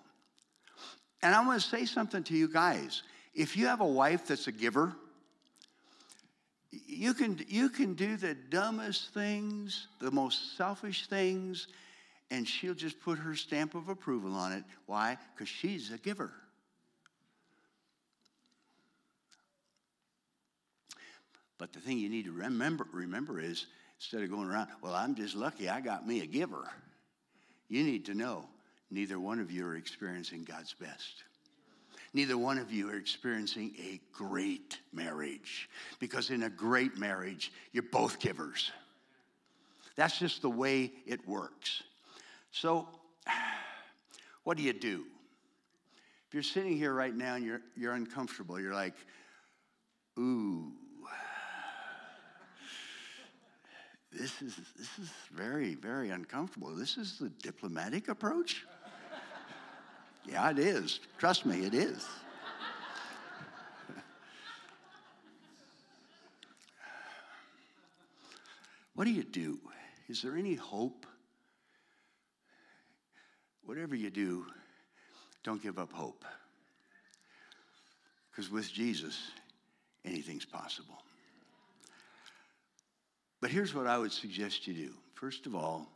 And 1.22 1.34
I 1.34 1.46
want 1.46 1.62
to 1.62 1.68
say 1.68 1.86
something 1.86 2.24
to 2.24 2.36
you 2.36 2.48
guys. 2.48 3.04
If 3.34 3.56
you 3.56 3.68
have 3.68 3.82
a 3.82 3.88
wife 3.88 4.28
that's 4.28 4.48
a 4.48 4.52
giver, 4.52 4.94
you 6.88 7.14
can, 7.14 7.40
you 7.48 7.70
can 7.70 7.94
do 7.94 8.18
the 8.18 8.34
dumbest 8.34 9.14
things, 9.14 9.88
the 10.00 10.12
most 10.12 10.58
selfish 10.58 11.08
things, 11.08 11.68
and 12.32 12.48
she'll 12.48 12.74
just 12.74 13.00
put 13.02 13.20
her 13.20 13.36
stamp 13.36 13.76
of 13.76 13.90
approval 13.90 14.34
on 14.34 14.52
it. 14.52 14.64
Why? 14.86 15.18
Because 15.36 15.50
she's 15.50 15.92
a 15.92 15.98
giver. 15.98 16.32
But 21.58 21.74
the 21.74 21.80
thing 21.80 22.00
you 22.00 22.10
need 22.10 22.26
to 22.26 22.32
remember, 22.32 22.86
remember 22.92 23.40
is 23.40 23.68
instead 24.00 24.24
of 24.24 24.30
going 24.30 24.50
around, 24.50 24.70
well, 24.82 24.96
I'm 24.96 25.16
just 25.16 25.36
lucky 25.36 25.70
I 25.70 25.80
got 25.80 26.08
me 26.08 26.22
a 26.22 26.26
giver. 26.26 26.70
You 27.70 27.84
need 27.84 28.06
to 28.06 28.14
know 28.14 28.50
neither 28.92 29.20
one 29.20 29.40
of 29.40 29.52
you 29.52 29.66
are 29.66 29.76
experiencing 29.76 30.44
God's 30.44 30.74
best. 30.74 31.24
Neither 32.14 32.38
one 32.38 32.60
of 32.60 32.72
you 32.72 32.90
are 32.90 32.96
experiencing 32.96 33.74
a 33.80 34.00
great 34.12 34.80
marriage 34.92 35.70
because 36.00 36.30
in 36.30 36.44
a 36.44 36.50
great 36.50 36.98
marriage, 36.98 37.52
you're 37.72 37.84
both 37.84 38.20
givers. 38.20 38.72
That's 39.96 40.20
just 40.20 40.44
the 40.44 40.50
way 40.50 40.92
it 41.08 41.28
works. 41.28 41.82
So, 42.52 42.88
what 44.44 44.58
do 44.58 44.64
you 44.64 44.74
do? 44.74 45.06
If 46.28 46.34
you're 46.34 46.44
sitting 46.44 46.78
here 46.78 46.94
right 46.94 47.16
now 47.16 47.36
and 47.36 47.46
you're, 47.46 47.62
you're 47.76 47.94
uncomfortable, 47.94 48.60
you're 48.60 48.74
like, 48.74 48.96
ooh, 50.20 50.72
this 54.12 54.40
is, 54.42 54.56
this 54.78 55.00
is 55.00 55.10
very, 55.32 55.74
very 55.74 56.12
uncomfortable. 56.12 56.76
This 56.76 56.98
is 56.98 57.18
the 57.18 57.30
diplomatic 57.30 58.08
approach? 58.08 58.66
Yeah, 60.26 60.50
it 60.52 60.60
is. 60.60 61.00
Trust 61.18 61.46
me, 61.46 61.66
it 61.66 61.74
is. 61.74 62.06
what 68.96 69.06
do 69.06 69.12
you 69.12 69.24
do? 69.24 69.60
Is 70.08 70.22
there 70.22 70.36
any 70.36 70.56
hope? 70.56 71.06
Whatever 73.66 73.96
you 73.96 74.10
do, 74.10 74.46
don't 75.44 75.62
give 75.62 75.80
up 75.80 75.92
hope. 75.92 76.26
Because 78.32 78.50
with 78.50 78.72
Jesus, 78.72 79.32
anything's 80.06 80.46
possible. 80.46 80.98
But 83.42 83.52
here's 83.52 83.74
what 83.76 83.88
I 83.88 83.98
would 83.98 84.12
suggest 84.12 84.68
you 84.68 84.74
do. 84.74 84.94
First 85.16 85.46
of 85.46 85.56
all, 85.56 85.88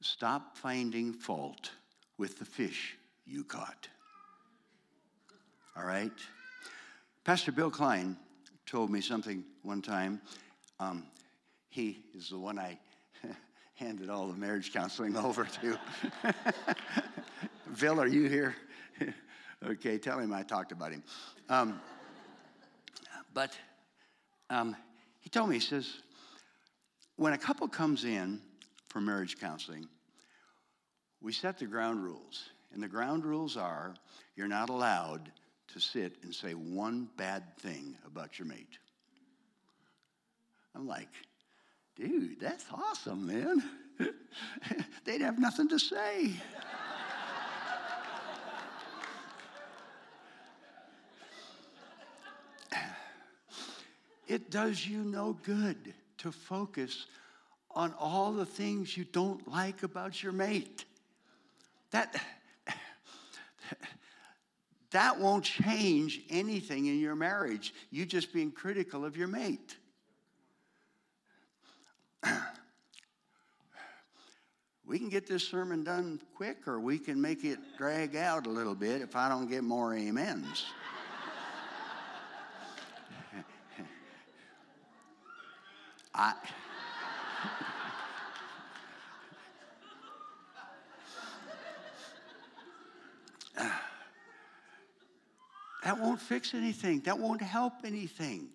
stop 0.00 0.56
finding 0.56 1.12
fault 1.12 1.70
with 2.18 2.38
the 2.38 2.44
fish 2.44 2.96
you 3.26 3.44
caught. 3.44 3.88
All 5.76 5.84
right? 5.84 6.12
Pastor 7.24 7.52
Bill 7.52 7.70
Klein 7.70 8.16
told 8.66 8.90
me 8.90 9.00
something 9.00 9.44
one 9.62 9.82
time. 9.82 10.20
Um, 10.80 11.04
he 11.68 12.04
is 12.14 12.28
the 12.28 12.38
one 12.38 12.58
I 12.58 12.78
handed 13.74 14.10
all 14.10 14.26
the 14.26 14.36
marriage 14.36 14.72
counseling 14.72 15.16
over 15.28 15.44
to. 15.44 15.78
Bill, 17.80 18.00
are 18.00 18.06
you 18.06 18.28
here? 18.28 18.54
okay, 19.64 19.98
tell 19.98 20.18
him 20.18 20.32
I 20.32 20.42
talked 20.42 20.72
about 20.72 20.92
him. 20.92 21.02
Um, 21.48 21.80
but 23.32 23.56
um, 24.50 24.76
he 25.20 25.30
told 25.30 25.48
me, 25.48 25.56
he 25.56 25.60
says, 25.60 25.88
when 27.16 27.32
a 27.32 27.38
couple 27.38 27.68
comes 27.68 28.04
in 28.04 28.40
for 28.88 29.00
marriage 29.00 29.38
counseling, 29.38 29.88
we 31.22 31.32
set 31.32 31.58
the 31.58 31.66
ground 31.66 32.02
rules. 32.02 32.50
And 32.74 32.82
the 32.82 32.88
ground 32.88 33.24
rules 33.24 33.56
are 33.56 33.94
you're 34.36 34.48
not 34.48 34.68
allowed 34.68 35.30
to 35.68 35.80
sit 35.80 36.16
and 36.22 36.34
say 36.34 36.52
one 36.52 37.08
bad 37.16 37.56
thing 37.58 37.96
about 38.06 38.38
your 38.38 38.48
mate. 38.48 38.78
I'm 40.74 40.86
like, 40.86 41.08
dude, 41.96 42.40
that's 42.40 42.64
awesome, 42.72 43.26
man. 43.26 43.62
They'd 45.04 45.20
have 45.20 45.38
nothing 45.38 45.68
to 45.68 45.78
say. 45.78 46.32
it 54.26 54.50
does 54.50 54.86
you 54.86 55.04
no 55.04 55.36
good 55.42 55.92
to 56.18 56.32
focus 56.32 57.06
on 57.70 57.94
all 57.98 58.32
the 58.32 58.46
things 58.46 58.96
you 58.96 59.04
don't 59.04 59.46
like 59.50 59.82
about 59.82 60.22
your 60.22 60.32
mate. 60.32 60.86
That, 61.92 62.20
that 64.90 65.18
won't 65.20 65.44
change 65.44 66.22
anything 66.30 66.86
in 66.86 66.98
your 66.98 67.14
marriage. 67.14 67.72
You 67.90 68.06
just 68.06 68.32
being 68.32 68.50
critical 68.50 69.04
of 69.04 69.14
your 69.16 69.28
mate. 69.28 69.76
we 74.86 74.98
can 74.98 75.10
get 75.10 75.26
this 75.26 75.46
sermon 75.46 75.84
done 75.84 76.18
quick, 76.34 76.66
or 76.66 76.80
we 76.80 76.98
can 76.98 77.20
make 77.20 77.44
it 77.44 77.58
drag 77.76 78.16
out 78.16 78.46
a 78.46 78.50
little 78.50 78.74
bit 78.74 79.02
if 79.02 79.14
I 79.14 79.28
don't 79.28 79.50
get 79.50 79.62
more 79.62 79.94
amens. 79.94 80.64
I. 86.14 86.32
that 95.84 95.98
won't 95.98 96.20
fix 96.20 96.54
anything. 96.54 97.00
That 97.00 97.18
won't 97.18 97.42
help 97.42 97.72
anything. 97.84 98.48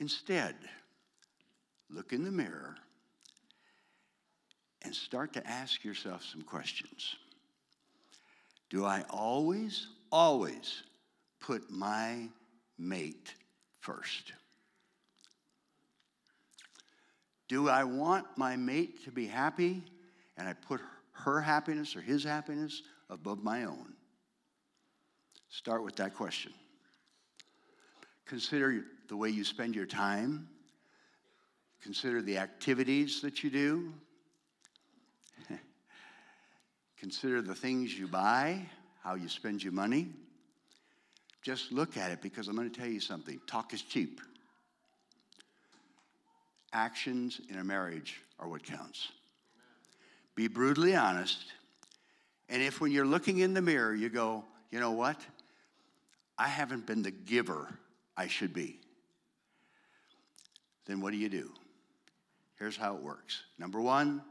Instead, 0.00 0.54
look 1.90 2.12
in 2.12 2.24
the 2.24 2.30
mirror 2.30 2.76
and 4.82 4.94
start 4.94 5.32
to 5.34 5.46
ask 5.46 5.84
yourself 5.84 6.24
some 6.24 6.42
questions. 6.42 7.16
Do 8.70 8.84
I 8.84 9.04
always, 9.10 9.88
always 10.12 10.82
put 11.40 11.70
my 11.70 12.28
mate 12.78 13.34
first? 13.80 14.32
Do 17.48 17.68
I 17.68 17.84
want 17.84 18.26
my 18.36 18.56
mate 18.56 19.04
to 19.04 19.10
be 19.10 19.26
happy 19.26 19.82
and 20.36 20.46
I 20.46 20.52
put 20.52 20.80
her 21.12 21.40
happiness 21.40 21.96
or 21.96 22.00
his 22.00 22.22
happiness 22.24 22.82
above 23.10 23.42
my 23.42 23.64
own? 23.64 23.94
Start 25.50 25.82
with 25.82 25.96
that 25.96 26.14
question. 26.14 26.52
Consider 28.26 28.84
the 29.08 29.16
way 29.16 29.30
you 29.30 29.44
spend 29.44 29.74
your 29.74 29.86
time. 29.86 30.48
Consider 31.82 32.20
the 32.20 32.38
activities 32.38 33.22
that 33.22 33.42
you 33.42 33.50
do. 33.50 33.92
Consider 36.98 37.40
the 37.40 37.54
things 37.54 37.98
you 37.98 38.06
buy, 38.06 38.60
how 39.02 39.14
you 39.14 39.28
spend 39.28 39.62
your 39.62 39.72
money. 39.72 40.08
Just 41.42 41.72
look 41.72 41.96
at 41.96 42.10
it 42.10 42.20
because 42.20 42.48
I'm 42.48 42.56
going 42.56 42.70
to 42.70 42.78
tell 42.78 42.88
you 42.88 43.00
something. 43.00 43.40
Talk 43.46 43.72
is 43.72 43.80
cheap. 43.80 44.20
Actions 46.74 47.40
in 47.48 47.56
a 47.56 47.64
marriage 47.64 48.20
are 48.38 48.48
what 48.48 48.62
counts. 48.62 49.08
Be 50.34 50.48
brutally 50.48 50.94
honest. 50.94 51.38
And 52.50 52.62
if 52.62 52.80
when 52.80 52.92
you're 52.92 53.06
looking 53.06 53.38
in 53.38 53.54
the 53.54 53.62
mirror, 53.62 53.94
you 53.94 54.10
go, 54.10 54.44
you 54.70 54.78
know 54.78 54.90
what? 54.90 55.18
I 56.38 56.48
haven't 56.48 56.86
been 56.86 57.02
the 57.02 57.10
giver 57.10 57.68
I 58.16 58.28
should 58.28 58.54
be. 58.54 58.78
Then 60.86 61.00
what 61.00 61.10
do 61.10 61.18
you 61.18 61.28
do? 61.28 61.52
Here's 62.58 62.76
how 62.76 62.94
it 62.96 63.02
works. 63.02 63.42
Number 63.58 63.80
one, 63.80 64.22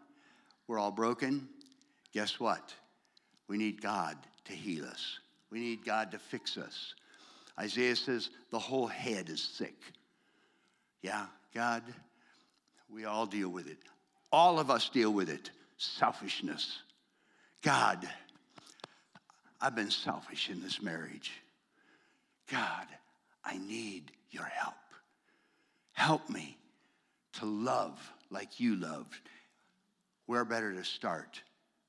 we're 0.68 0.80
all 0.80 0.92
broken. 0.92 1.48
Guess 2.14 2.40
what? 2.40 2.74
We 3.48 3.58
need 3.58 3.82
God 3.82 4.18
to 4.46 4.54
heal 4.54 4.86
us. 4.86 5.20
We 5.50 5.60
need 5.60 5.86
God 5.86 6.12
to 6.12 6.20
fix 6.20 6.58
us. 6.58 6.94
Isaiah 7.60 7.96
says 7.96 8.30
the 8.52 8.60
whole 8.60 8.88
head 8.88 9.30
is 9.30 9.42
sick. 9.42 9.76
Yeah, 11.02 11.26
God, 11.54 11.84
we 12.92 13.06
all 13.06 13.26
deal 13.26 13.50
with 13.50 13.68
it. 13.68 13.78
All 14.32 14.60
of 14.60 14.70
us 14.70 14.90
deal 14.90 15.12
with 15.12 15.30
it. 15.30 15.52
Selfishness. 15.78 16.80
God, 17.62 18.08
I've 19.62 19.76
been 19.76 19.92
selfish 19.92 20.50
in 20.50 20.62
this 20.62 20.82
marriage. 20.82 21.32
God, 22.52 22.88
I 23.44 23.58
need 23.58 24.12
your 24.32 24.46
help. 24.46 24.76
Help 25.94 26.30
me 26.30 26.58
to 27.34 27.46
love 27.46 28.00
like 28.30 28.60
you 28.60 28.76
loved. 28.76 29.30
Where 30.26 30.46
better 30.46 30.74
to 30.74 30.84
start 30.84 31.42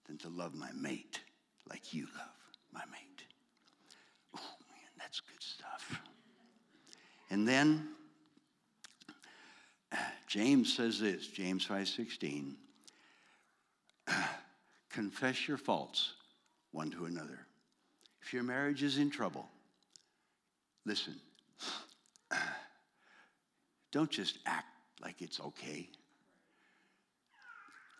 than 0.07 0.19
to 0.19 0.29
love 0.29 0.55
my 0.55 0.71
mate 0.73 1.21
like 1.69 1.93
you 1.93 2.07
love 2.17 2.31
my 2.73 2.83
mate? 2.91 3.25
Oh, 4.35 4.55
man, 4.71 4.91
that's 4.99 5.21
good 5.21 5.43
stuff. 5.43 6.01
And 7.31 7.47
then 7.47 7.89
James 10.27 10.75
says 10.75 11.01
this, 11.01 11.27
James 11.27 11.67
5:16, 11.67 12.55
confess 14.91 15.47
your 15.47 15.59
faults 15.59 16.15
one 16.73 16.91
to 16.91 17.05
another. 17.07 17.47
If 18.23 18.33
your 18.33 18.43
marriage 18.43 18.83
is 18.83 18.99
in 18.99 19.11
trouble, 19.11 19.49
listen. 20.89 21.14
Don't 23.93 24.11
just 24.11 24.39
act 24.47 24.66
like 25.03 25.20
it's 25.20 25.39
okay. 25.39 25.89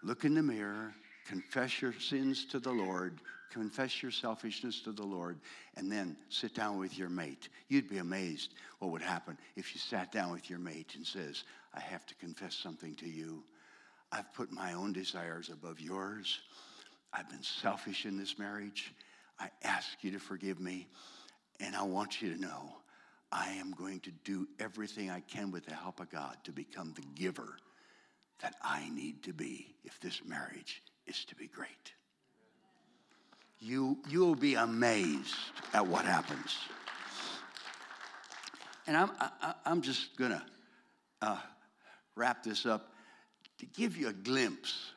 Look 0.03 0.25
in 0.25 0.35
the 0.35 0.43
mirror, 0.43 0.95
confess 1.27 1.83
your 1.83 1.93
sins 1.93 2.47
to 2.47 2.59
the 2.59 2.71
Lord, 2.71 3.19
confess 3.53 4.03
your 4.03 4.11
selfishness 4.11 4.81
to 4.83 4.93
the 4.93 5.05
Lord, 5.05 5.39
and 5.77 5.91
then 5.91 6.17
sit 6.31 6.55
down 6.55 6.79
with 6.79 6.97
your 6.97 7.09
mate. 7.09 7.49
You'd 7.69 7.91
be 7.91 7.99
amazed 7.99 8.55
what 8.79 8.91
would 8.91 9.03
happen 9.03 9.37
if 9.57 9.75
you 9.75 9.81
sat 9.81 10.11
down 10.11 10.33
with 10.33 10.49
your 10.49 10.59
mate 10.59 10.95
and 10.97 11.07
says, 11.07 11.45
I 11.75 11.81
have 11.81 12.07
to 12.07 12.15
confess 12.15 12.55
something 12.55 12.95
to 12.97 13.09
you. 13.09 13.43
I've 14.11 14.33
put 14.33 14.51
my 14.51 14.73
own 14.73 14.93
desires 14.93 15.51
above 15.51 15.81
yours. 15.81 16.41
I've 17.13 17.29
been 17.29 17.43
selfish 17.43 18.07
in 18.07 18.17
this 18.17 18.39
marriage. 18.39 18.93
I 19.39 19.51
ask 19.63 19.89
you 20.01 20.13
to 20.13 20.19
forgive 20.19 20.59
me. 20.59 20.89
And 21.61 21.75
I 21.75 21.83
want 21.83 22.23
you 22.23 22.33
to 22.35 22.41
know 22.41 22.78
I 23.31 23.51
am 23.53 23.73
going 23.73 24.01
to 24.01 24.11
do 24.25 24.49
everything 24.59 25.11
I 25.11 25.21
can 25.21 25.51
with 25.51 25.67
the 25.67 25.75
help 25.75 26.01
of 26.01 26.11
God 26.11 26.37
to 26.45 26.53
become 26.53 26.95
the 26.95 27.05
giver 27.15 27.57
that 28.41 28.55
I 28.63 28.89
need 28.91 29.23
to 29.25 29.33
be 29.33 29.75
if 29.85 30.01
this 30.01 30.23
marriage 30.25 30.83
is 31.07 31.25
to 31.27 31.35
be 31.35 31.47
great. 31.47 31.93
You, 33.61 33.99
you'll 34.09 34.37
be 34.37 34.55
amazed 34.55 35.35
at 35.75 35.87
what 35.87 36.05
happens. 36.05 36.57
And 38.87 38.97
I'm, 38.97 39.11
I, 39.19 39.55
I'm 39.67 39.83
just 39.83 40.17
going 40.17 40.31
to 40.31 40.43
uh, 41.21 41.39
wrap 42.15 42.43
this 42.43 42.65
up 42.65 42.93
to 43.59 43.67
give 43.67 43.97
you 43.97 44.09
a 44.09 44.13
glimpse 44.13 44.93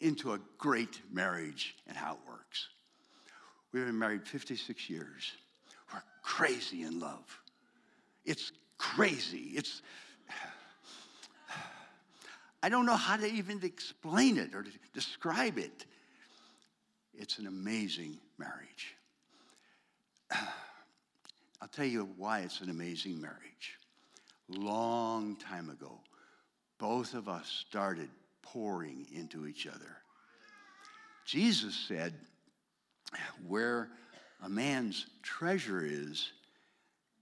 into 0.00 0.32
a 0.32 0.40
great 0.58 1.00
marriage 1.10 1.74
and 1.86 1.96
how 1.96 2.12
it 2.12 2.18
works. 2.28 2.68
We've 3.72 3.86
been 3.86 3.98
married 3.98 4.28
56 4.28 4.90
years. 4.90 5.32
Crazy 6.22 6.82
in 6.82 7.00
love. 7.00 7.40
It's 8.24 8.52
crazy. 8.78 9.52
It's 9.54 9.82
I 12.62 12.68
don't 12.68 12.86
know 12.86 12.96
how 12.96 13.16
to 13.16 13.26
even 13.26 13.60
explain 13.64 14.38
it 14.38 14.54
or 14.54 14.64
describe 14.94 15.58
it. 15.58 15.84
It's 17.12 17.38
an 17.38 17.46
amazing 17.48 18.18
marriage. 18.38 18.94
I'll 21.60 21.68
tell 21.68 21.86
you 21.86 22.08
why 22.16 22.40
it's 22.40 22.60
an 22.60 22.70
amazing 22.70 23.20
marriage. 23.20 23.78
Long 24.48 25.36
time 25.36 25.70
ago, 25.70 26.00
both 26.78 27.14
of 27.14 27.28
us 27.28 27.48
started 27.68 28.08
pouring 28.42 29.06
into 29.12 29.46
each 29.46 29.66
other. 29.66 29.96
Jesus 31.24 31.74
said, 31.74 32.14
Where 33.46 33.88
a 34.42 34.48
man's 34.48 35.06
treasure 35.22 35.84
is, 35.84 36.32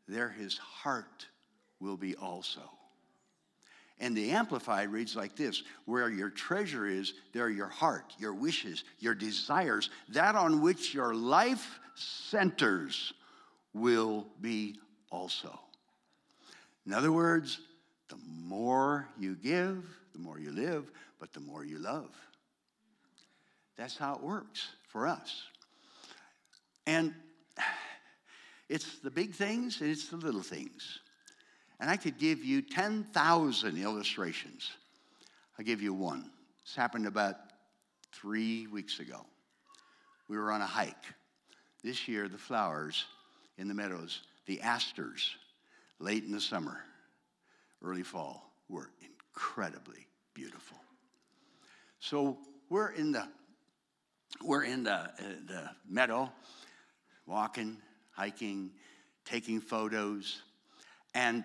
there 0.09 0.31
his 0.31 0.57
heart 0.59 1.27
will 1.79 1.97
be 1.97 2.17
also. 2.17 2.63
And 4.01 4.17
the 4.17 4.31
Amplified 4.31 4.91
reads 4.91 5.15
like 5.15 5.37
this 5.37 5.63
Where 5.85 6.09
your 6.09 6.31
treasure 6.31 6.87
is, 6.87 7.13
there 7.33 7.51
your 7.51 7.69
heart, 7.69 8.15
your 8.19 8.35
wishes, 8.35 8.85
your 8.99 9.15
desires, 9.15 9.91
that 10.09 10.35
on 10.35 10.63
which 10.63 10.95
your 10.95 11.15
life 11.15 11.79
centers 11.95 13.13
will 13.75 14.27
be 14.41 14.79
also. 15.11 15.61
In 16.87 16.95
other 16.95 17.13
words, 17.13 17.61
the 18.09 18.19
more 18.27 19.07
you 19.19 19.37
give, 19.37 19.85
the 20.13 20.19
more 20.19 20.39
you 20.39 20.51
live, 20.51 20.91
but 21.19 21.33
the 21.33 21.41
more 21.41 21.65
you 21.65 21.79
love. 21.79 22.11
That's 23.77 23.97
how 23.97 24.15
it 24.15 24.23
works 24.23 24.69
for 24.89 25.07
us. 25.07 25.43
And 26.91 27.15
it's 28.69 28.99
the 28.99 29.13
big 29.13 29.33
things 29.33 29.81
and 29.81 29.91
it's 29.91 30.09
the 30.09 30.17
little 30.17 30.43
things. 30.43 30.99
And 31.79 31.89
I 31.89 31.97
could 31.97 32.19
give 32.19 32.45
you 32.45 32.63
10,000 32.63 33.79
illustrations. 33.79 34.73
I'll 35.57 35.65
give 35.65 35.81
you 35.81 35.95
one. 35.95 36.33
This 36.65 36.75
happened 36.75 37.07
about 37.07 37.37
three 38.13 38.67
weeks 38.67 38.99
ago. 38.99 39.25
We 40.29 40.37
were 40.37 40.51
on 40.51 40.63
a 40.63 40.67
hike. 40.67 40.97
This 41.85 42.09
year, 42.09 42.29
the 42.29 42.37
flowers 42.37 43.05
in 43.57 43.69
the 43.69 43.75
meadows, 43.75 44.23
the 44.47 44.61
asters, 44.61 45.37
late 46.01 46.25
in 46.25 46.33
the 46.33 46.41
summer, 46.41 46.81
early 47.85 48.03
fall, 48.03 48.53
were 48.69 48.91
incredibly 49.01 50.09
beautiful. 50.35 50.79
So 52.01 52.37
we're 52.69 52.91
in 52.91 53.13
the 53.13 53.29
we're 54.43 54.65
in 54.65 54.85
the, 54.85 54.93
uh, 54.93 55.09
the 55.47 55.71
meadow, 55.89 56.31
walking, 57.27 57.77
hiking, 58.13 58.71
taking 59.25 59.61
photos, 59.61 60.43
and 61.15 61.45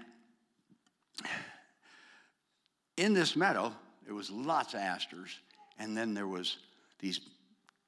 in 2.98 3.14
this 3.14 3.36
meadow, 3.36 3.74
there 4.06 4.16
was 4.16 4.30
lots 4.30 4.74
of 4.74 4.80
asters, 4.80 5.40
and 5.80 5.98
then 5.98 6.14
there 6.14 6.28
was 6.28 6.58
these 7.00 7.20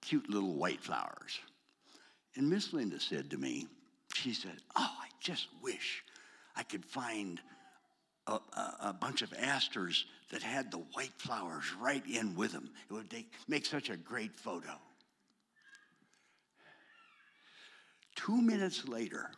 cute 0.01 0.29
little 0.29 0.53
white 0.53 0.81
flowers. 0.81 1.39
And 2.35 2.49
Miss 2.49 2.73
Linda 2.73 2.99
said 2.99 3.31
to 3.31 3.37
me, 3.37 3.67
she 4.13 4.33
said, 4.33 4.57
Oh, 4.75 4.95
I 5.01 5.07
just 5.19 5.47
wish 5.61 6.03
I 6.55 6.63
could 6.63 6.85
find 6.85 7.39
a, 8.25 8.33
a, 8.33 8.75
a, 8.81 8.93
bunch 8.93 9.21
of 9.21 9.33
asters 9.39 10.05
that 10.31 10.41
had 10.41 10.71
the 10.71 10.79
white 10.93 11.13
flowers 11.17 11.65
right 11.79 12.03
in 12.05 12.35
with 12.35 12.51
them. 12.51 12.69
It 12.89 12.93
would 12.93 13.11
make, 13.11 13.31
make 13.47 13.65
such 13.65 13.89
a 13.89 13.95
great 13.95 14.37
photo. 14.37 14.73
Two 18.17 18.41
minutes 18.41 18.85
later, 18.87 19.29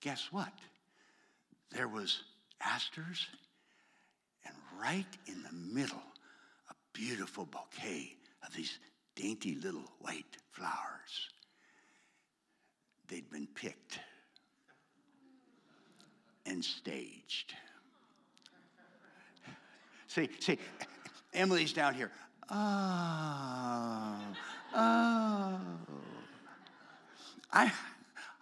guess 0.00 0.28
what? 0.30 0.52
There 1.72 1.88
was 1.88 2.22
asters, 2.60 3.26
and 4.46 4.54
right 4.80 5.04
in 5.26 5.42
the 5.42 5.52
middle, 5.52 6.02
a 6.70 6.74
beautiful 6.94 7.44
bouquet 7.44 8.14
of 8.46 8.54
these 8.54 8.78
dainty 9.14 9.56
little 9.56 9.84
white 10.00 10.38
flowers. 10.52 11.28
They'd 13.08 13.28
been 13.30 13.48
picked 13.54 13.98
and 16.46 16.64
staged. 16.64 17.52
See, 20.06 20.28
see, 20.38 20.58
Emily's 21.34 21.72
down 21.72 21.94
here. 21.94 22.10
Oh, 22.48 24.18
oh. 24.74 25.60
I, 27.52 27.72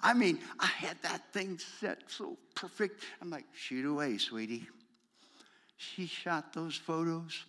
I 0.02 0.14
mean, 0.14 0.38
I 0.59 0.66
had 0.66 0.96
that 1.02 1.32
thing 1.32 1.59
set 1.80 2.02
so 2.09 2.36
perfect. 2.54 3.04
I'm 3.20 3.30
like, 3.30 3.46
shoot 3.54 3.84
away, 3.84 4.18
sweetie. 4.18 4.66
She 5.76 6.06
shot 6.06 6.52
those 6.52 6.76
photos. 6.76 7.44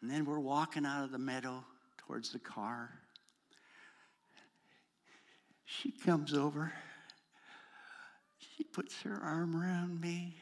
And 0.00 0.10
then 0.10 0.24
we're 0.24 0.40
walking 0.40 0.84
out 0.84 1.04
of 1.04 1.12
the 1.12 1.18
meadow 1.18 1.64
towards 1.98 2.32
the 2.32 2.38
car. 2.38 2.90
She 5.64 5.90
comes 5.90 6.34
over. 6.34 6.72
She 8.56 8.64
puts 8.64 9.00
her 9.02 9.20
arm 9.22 9.56
around 9.56 10.00
me. 10.00 10.36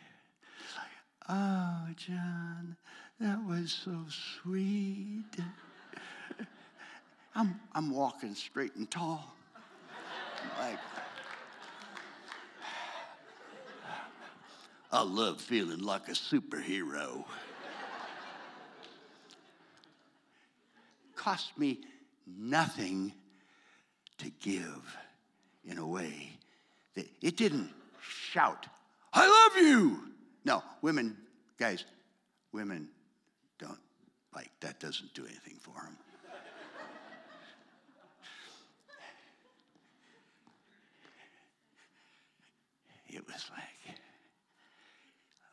Oh, 1.29 1.87
John, 1.97 2.77
that 3.21 3.39
was 3.47 3.71
so 3.71 4.07
sweet. 4.43 5.37
I'm, 7.35 7.61
I'm 7.75 7.91
walking 7.91 8.35
straight 8.35 8.75
and 8.77 8.91
tall. 8.91 9.35
Like, 10.59 10.79
I 14.93 15.03
love 15.03 15.41
feeling 15.41 15.81
like 15.81 16.09
a 16.09 16.13
superhero. 16.13 17.25
Cost 21.15 21.57
me 21.59 21.81
nothing 22.27 23.13
to 24.19 24.31
give 24.41 24.97
in 25.65 25.79
a 25.79 25.87
way 25.87 26.31
that 26.95 27.07
it 27.23 27.37
didn't 27.37 27.71
shout, 28.03 28.67
I 29.13 29.27
love 29.27 29.63
you. 29.63 29.99
No, 30.45 30.63
women, 30.83 31.17
guys, 31.59 31.85
women 32.53 32.89
don't 33.59 33.79
like 34.35 34.51
that, 34.61 34.81
doesn't 34.81 35.15
do 35.15 35.25
anything 35.27 35.59
for 35.61 35.75
them. 35.75 35.97
It 43.13 43.27
was 43.27 43.51
like 43.51 43.97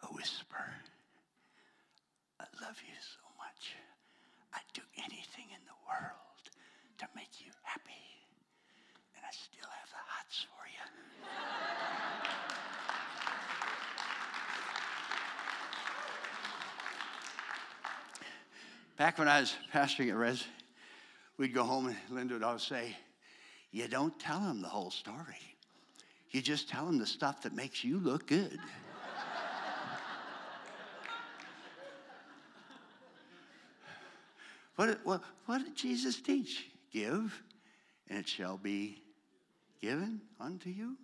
a 0.03 0.07
whisper. 0.13 0.65
I 2.39 2.45
love 2.61 2.77
you 2.85 2.93
so 3.01 3.25
much. 3.37 3.73
I'd 4.53 4.73
do 4.73 4.81
anything 4.97 5.45
in 5.49 5.61
the 5.65 5.77
world 5.89 6.51
to 6.99 7.07
make 7.15 7.41
you 7.43 7.51
happy. 7.63 7.91
And 9.15 9.25
I 9.25 9.31
still 9.31 9.69
have 9.69 9.89
the 9.89 10.03
hots 10.05 10.45
for 10.45 10.67
you. 10.69 10.85
Back 18.97 19.17
when 19.17 19.27
I 19.27 19.39
was 19.41 19.55
pastoring 19.73 20.09
at 20.09 20.17
Res, 20.17 20.43
we'd 21.37 21.53
go 21.53 21.63
home 21.63 21.87
and 21.87 21.97
Linda 22.09 22.33
would 22.35 22.43
always 22.43 22.63
say, 22.63 22.95
You 23.71 23.87
don't 23.87 24.17
tell 24.19 24.39
them 24.39 24.61
the 24.61 24.67
whole 24.67 24.91
story. 24.91 25.46
You 26.31 26.41
just 26.41 26.69
tell 26.69 26.85
them 26.85 26.97
the 26.97 27.05
stuff 27.05 27.41
that 27.43 27.53
makes 27.53 27.83
you 27.83 27.99
look 27.99 28.27
good. 28.27 28.59
what, 34.75 34.99
what, 35.03 35.21
what 35.45 35.63
did 35.63 35.75
Jesus 35.75 36.19
teach? 36.19 36.69
Give, 36.91 37.41
and 38.09 38.19
it 38.19 38.27
shall 38.27 38.57
be 38.57 39.01
given 39.81 40.21
unto 40.39 40.69
you. 40.69 40.97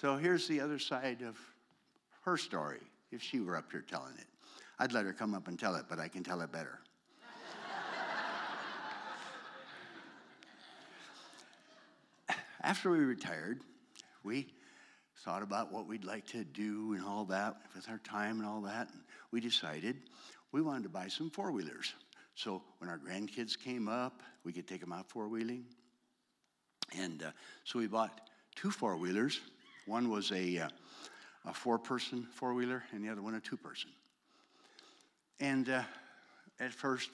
So 0.00 0.16
here's 0.16 0.48
the 0.48 0.60
other 0.60 0.78
side 0.78 1.22
of 1.22 1.36
her 2.24 2.36
story, 2.36 2.80
if 3.10 3.22
she 3.22 3.40
were 3.40 3.56
up 3.56 3.70
here 3.70 3.84
telling 3.88 4.14
it. 4.18 4.26
I'd 4.78 4.92
let 4.92 5.04
her 5.04 5.12
come 5.12 5.34
up 5.34 5.48
and 5.48 5.58
tell 5.58 5.74
it, 5.74 5.84
but 5.88 5.98
I 5.98 6.08
can 6.08 6.24
tell 6.24 6.40
it 6.40 6.50
better. 6.50 6.80
After 12.70 12.92
we 12.92 12.98
retired, 12.98 13.62
we 14.22 14.46
thought 15.24 15.42
about 15.42 15.72
what 15.72 15.88
we'd 15.88 16.04
like 16.04 16.24
to 16.28 16.44
do 16.44 16.92
and 16.92 17.04
all 17.04 17.24
that 17.24 17.56
with 17.74 17.88
our 17.88 17.98
time 17.98 18.38
and 18.38 18.46
all 18.46 18.60
that. 18.60 18.88
And 18.92 19.00
we 19.32 19.40
decided 19.40 19.96
we 20.52 20.62
wanted 20.62 20.84
to 20.84 20.88
buy 20.88 21.08
some 21.08 21.30
four 21.30 21.50
wheelers. 21.50 21.92
So 22.36 22.62
when 22.78 22.88
our 22.88 22.96
grandkids 22.96 23.58
came 23.58 23.88
up, 23.88 24.22
we 24.44 24.52
could 24.52 24.68
take 24.68 24.80
them 24.82 24.92
out 24.92 25.10
four 25.10 25.26
wheeling. 25.26 25.64
And 26.96 27.24
uh, 27.24 27.32
so 27.64 27.80
we 27.80 27.88
bought 27.88 28.20
two 28.54 28.70
four 28.70 28.96
wheelers. 28.96 29.40
One 29.86 30.08
was 30.08 30.30
a, 30.30 30.58
uh, 30.58 30.68
a 31.46 31.52
four 31.52 31.76
person 31.76 32.28
four 32.32 32.54
wheeler, 32.54 32.84
and 32.92 33.04
the 33.04 33.08
other 33.08 33.20
one 33.20 33.34
a 33.34 33.40
two 33.40 33.56
person. 33.56 33.90
And 35.40 35.68
uh, 35.68 35.82
at 36.60 36.72
first, 36.72 37.10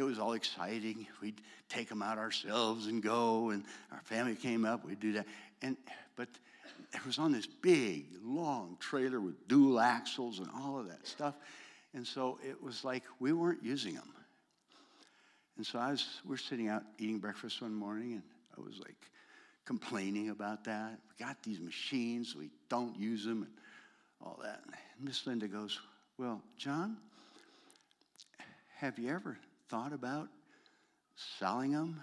it 0.00 0.04
was 0.04 0.18
all 0.18 0.32
exciting. 0.32 1.06
We'd 1.20 1.42
take 1.68 1.90
them 1.90 2.00
out 2.00 2.16
ourselves 2.16 2.86
and 2.86 3.02
go, 3.02 3.50
and 3.50 3.64
our 3.92 4.00
family 4.00 4.34
came 4.34 4.64
up. 4.64 4.82
We'd 4.82 4.98
do 4.98 5.12
that, 5.12 5.26
and 5.60 5.76
but 6.16 6.28
it 6.94 7.04
was 7.04 7.18
on 7.18 7.32
this 7.32 7.46
big, 7.46 8.06
long 8.24 8.78
trailer 8.80 9.20
with 9.20 9.46
dual 9.46 9.78
axles 9.78 10.38
and 10.38 10.48
all 10.56 10.78
of 10.78 10.88
that 10.88 11.06
stuff, 11.06 11.34
and 11.92 12.06
so 12.06 12.38
it 12.42 12.62
was 12.62 12.82
like 12.82 13.02
we 13.18 13.34
weren't 13.34 13.62
using 13.62 13.94
them. 13.94 14.08
And 15.58 15.66
so 15.66 15.78
I 15.78 15.90
was, 15.90 16.06
we're 16.24 16.38
sitting 16.38 16.68
out 16.68 16.82
eating 16.98 17.18
breakfast 17.18 17.60
one 17.60 17.74
morning, 17.74 18.14
and 18.14 18.22
I 18.56 18.62
was 18.62 18.78
like 18.78 18.96
complaining 19.66 20.30
about 20.30 20.64
that. 20.64 20.98
We 21.10 21.24
got 21.24 21.42
these 21.42 21.60
machines, 21.60 22.34
we 22.34 22.48
don't 22.70 22.98
use 22.98 23.26
them, 23.26 23.42
and 23.42 23.52
all 24.24 24.40
that. 24.42 24.62
And 24.64 24.74
Miss 25.06 25.26
Linda 25.26 25.46
goes, 25.46 25.78
Well, 26.16 26.40
John, 26.56 26.96
have 28.78 28.98
you 28.98 29.10
ever 29.10 29.36
thought 29.70 29.92
about 29.92 30.28
selling 31.38 31.70
them 31.70 32.00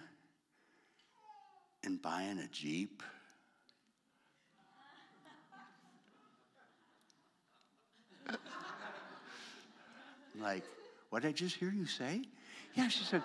and 1.84 2.02
buying 2.02 2.40
a 2.40 2.48
Jeep? 2.48 3.04
like, 10.40 10.64
what 11.10 11.24
did 11.24 11.30
I 11.30 11.34
just 11.34 11.58
hear 11.58 11.70
you 11.70 11.86
say? 11.86 12.22
Yeah, 12.74 12.88
she 12.88 13.04
said, 13.04 13.24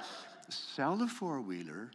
sell 0.48 0.96
the 0.96 1.06
four 1.06 1.40
wheeler, 1.40 1.92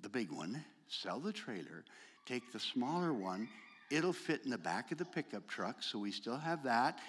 the 0.00 0.08
big 0.08 0.30
one, 0.30 0.64
sell 0.86 1.18
the 1.18 1.32
trailer, 1.32 1.84
take 2.24 2.52
the 2.52 2.60
smaller 2.60 3.12
one. 3.12 3.48
It'll 3.90 4.12
fit 4.12 4.42
in 4.44 4.50
the 4.50 4.58
back 4.58 4.92
of 4.92 4.98
the 4.98 5.04
pickup 5.04 5.48
truck, 5.48 5.82
so 5.82 5.98
we 5.98 6.12
still 6.12 6.38
have 6.38 6.62
that, 6.62 7.00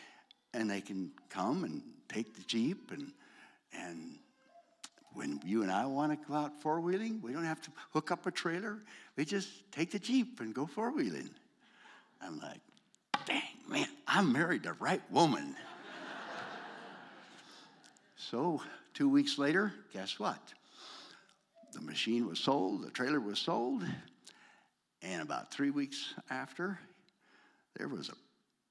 and 0.56 0.68
they 0.68 0.82
can 0.82 1.12
come 1.30 1.66
and 1.66 1.84
take 2.10 2.36
the 2.36 2.42
Jeep. 2.44 2.90
And, 2.92 3.12
and 3.74 4.18
when 5.14 5.40
you 5.44 5.64
and 5.64 5.72
I 5.72 5.86
want 5.86 6.12
to 6.12 6.28
go 6.28 6.34
out 6.34 6.62
four 6.62 6.80
wheeling, 6.80 7.20
we 7.22 7.34
don't 7.34 7.44
have 7.44 7.62
to 7.62 7.72
hook 7.94 8.12
up 8.12 8.26
a 8.26 8.32
trailer. 8.32 8.78
We 9.18 9.26
just 9.26 9.50
take 9.72 9.92
the 9.92 10.00
Jeep 10.00 10.40
and 10.40 10.54
go 10.54 10.66
four 10.66 10.92
wheeling. 10.92 11.30
I'm 12.22 12.40
like, 12.40 12.60
dang, 13.26 13.42
man, 13.68 13.88
I'm 14.08 14.32
married 14.32 14.64
the 14.64 14.74
right 14.74 15.02
woman. 15.12 15.56
so, 18.16 18.62
two 18.94 19.10
weeks 19.10 19.38
later, 19.38 19.74
guess 19.94 20.20
what? 20.20 20.40
The 21.74 21.82
machine 21.82 22.28
was 22.28 22.40
sold, 22.40 22.84
the 22.84 22.90
trailer 22.90 23.20
was 23.20 23.40
sold, 23.40 23.84
and 25.02 25.22
about 25.22 25.52
three 25.52 25.72
weeks 25.72 26.14
after, 26.30 26.80
there 27.78 27.88
was 27.88 28.10
a 28.10 28.16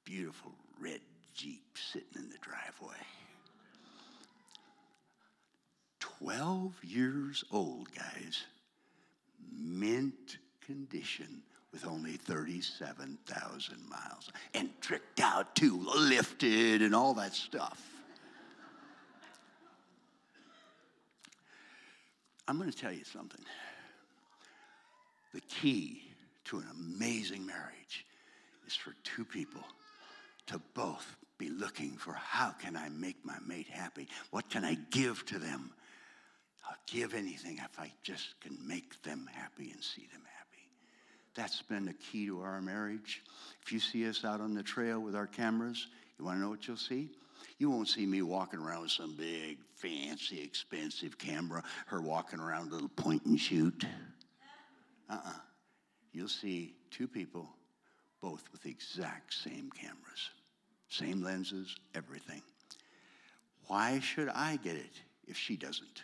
beautiful 0.05 0.53
red 0.80 1.01
Jeep 1.34 1.62
sitting 1.93 2.09
in 2.16 2.28
the 2.28 2.38
driveway. 2.41 2.97
12 6.22 6.84
years 6.84 7.44
old, 7.50 7.88
guys. 7.94 8.44
Mint 9.52 10.38
condition 10.60 11.42
with 11.72 11.86
only 11.86 12.12
37,000 12.12 13.88
miles. 13.88 14.30
And 14.54 14.68
tricked 14.80 15.20
out 15.20 15.54
too, 15.54 15.78
lifted 15.96 16.82
and 16.82 16.94
all 16.94 17.14
that 17.14 17.34
stuff. 17.34 17.80
I'm 22.46 22.58
going 22.58 22.70
to 22.70 22.76
tell 22.76 22.92
you 22.92 23.04
something. 23.04 23.44
The 25.32 25.40
key 25.40 26.02
to 26.46 26.58
an 26.58 26.66
amazing 26.72 27.46
marriage 27.46 28.04
is 28.66 28.74
for 28.74 28.94
two 29.04 29.24
people 29.24 29.62
to 30.48 30.60
both 30.74 31.16
be 31.38 31.48
looking 31.48 31.92
for 31.92 32.12
how 32.12 32.50
can 32.50 32.76
I 32.76 32.88
make 32.88 33.24
my 33.24 33.36
mate 33.46 33.68
happy? 33.68 34.08
What 34.30 34.50
can 34.50 34.64
I 34.64 34.76
give 34.90 35.24
to 35.26 35.38
them? 35.38 35.70
I'll 36.68 36.76
give 36.86 37.14
anything 37.14 37.58
if 37.58 37.78
I 37.78 37.92
just 38.02 38.40
can 38.40 38.56
make 38.66 39.02
them 39.02 39.28
happy 39.32 39.70
and 39.70 39.82
see 39.82 40.06
them 40.12 40.22
happy. 40.22 40.68
That's 41.34 41.62
been 41.62 41.86
the 41.86 41.94
key 41.94 42.26
to 42.26 42.40
our 42.40 42.61
marriage. 42.61 43.22
If 43.62 43.72
you 43.72 43.80
see 43.80 44.08
us 44.08 44.24
out 44.24 44.40
on 44.40 44.54
the 44.54 44.62
trail 44.62 45.00
with 45.00 45.14
our 45.14 45.26
cameras, 45.26 45.86
you 46.18 46.24
want 46.24 46.36
to 46.36 46.42
know 46.42 46.50
what 46.50 46.66
you'll 46.66 46.76
see? 46.76 47.11
You 47.58 47.70
won't 47.70 47.88
see 47.88 48.06
me 48.06 48.22
walking 48.22 48.61
around 48.61 48.82
with 48.82 48.90
some 48.90 49.14
big, 49.16 49.58
fancy, 49.74 50.42
expensive 50.42 51.18
camera, 51.18 51.62
her 51.86 52.00
walking 52.00 52.40
around 52.40 52.64
with 52.64 52.72
a 52.72 52.74
little 52.74 52.88
point 52.90 53.24
and 53.24 53.38
shoot. 53.38 53.84
Uh 55.08 55.14
uh-uh. 55.14 55.28
uh. 55.28 55.38
you 56.12 56.22
will 56.22 56.28
see 56.28 56.74
two 56.90 57.08
people, 57.08 57.48
both 58.20 58.44
with 58.52 58.62
the 58.62 58.70
exact 58.70 59.32
same 59.32 59.70
cameras, 59.70 60.30
same 60.88 61.22
lenses, 61.22 61.74
everything. 61.94 62.42
Why 63.66 64.00
should 64.00 64.28
I 64.28 64.56
get 64.56 64.76
it 64.76 65.00
if 65.26 65.36
she 65.36 65.56
doesn't? 65.56 66.02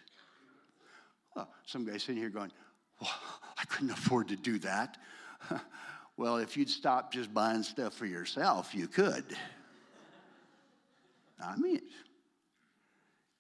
Some 1.67 1.85
guy 1.85 1.99
sitting 1.99 2.17
here 2.17 2.31
going, 2.31 2.53
well, 3.01 3.11
I 3.59 3.65
couldn't 3.65 3.91
afford 3.91 4.29
to 4.29 4.37
do 4.37 4.59
that. 4.61 4.97
well, 6.17 6.39
if 6.39 6.57
you'd 6.57 6.71
stop 6.71 7.13
just 7.13 7.33
buying 7.33 7.63
stuff 7.63 7.95
for 7.95 8.07
yourself, 8.07 8.75
you 8.75 8.87
could. 8.89 9.25
I 11.45 11.57
mean 11.57 11.77
it. 11.77 11.83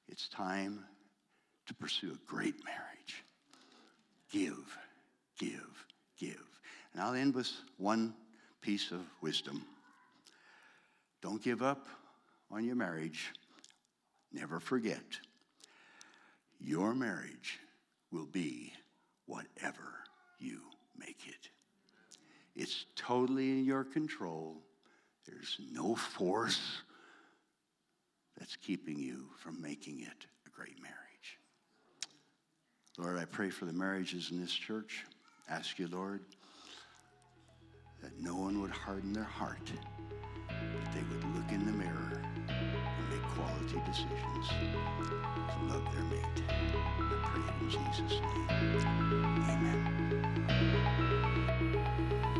It's 0.08 0.28
time 0.28 0.84
to 1.66 1.74
pursue 1.74 2.12
a 2.12 2.30
great 2.30 2.54
marriage. 2.64 3.24
Give, 4.30 4.78
give, 5.38 5.86
give. 6.18 6.44
And 6.92 7.02
I'll 7.02 7.14
end 7.14 7.34
with 7.34 7.50
one 7.76 8.14
piece 8.60 8.92
of 8.92 9.00
wisdom. 9.20 9.64
Don't 11.22 11.42
give 11.42 11.62
up 11.62 11.86
on 12.50 12.64
your 12.64 12.76
marriage. 12.76 13.32
Never 14.32 14.60
forget, 14.60 15.02
your 16.60 16.94
marriage 16.94 17.58
will 18.10 18.26
be 18.26 18.72
whatever 19.26 19.94
you 20.38 20.60
make 20.96 21.26
it. 21.26 21.48
It's 22.54 22.86
totally 22.96 23.50
in 23.50 23.64
your 23.64 23.84
control. 23.84 24.62
There's 25.26 25.58
no 25.72 25.94
force 25.94 26.82
that's 28.38 28.56
keeping 28.56 28.98
you 28.98 29.26
from 29.38 29.60
making 29.60 30.00
it 30.00 30.26
a 30.46 30.50
great 30.50 30.80
marriage. 30.80 30.96
Lord, 32.98 33.18
I 33.18 33.24
pray 33.26 33.50
for 33.50 33.66
the 33.66 33.72
marriages 33.72 34.30
in 34.30 34.40
this 34.40 34.52
church. 34.52 35.04
Ask 35.48 35.78
you, 35.78 35.88
Lord, 35.88 36.22
that 38.02 38.18
no 38.20 38.36
one 38.36 38.60
would 38.62 38.70
harden 38.70 39.12
their 39.12 39.24
heart, 39.24 39.70
that 40.48 40.94
they 40.94 41.02
would 41.02 41.24
quality 43.46 43.80
decisions 43.86 44.48
to 44.48 45.56
love 45.68 45.84
their 45.94 46.04
mate. 46.04 46.42
I 46.48 47.10
pray 47.24 47.42
in 47.60 47.70
Jesus' 47.70 48.20
name. 48.20 48.48
Amen. 49.50 49.78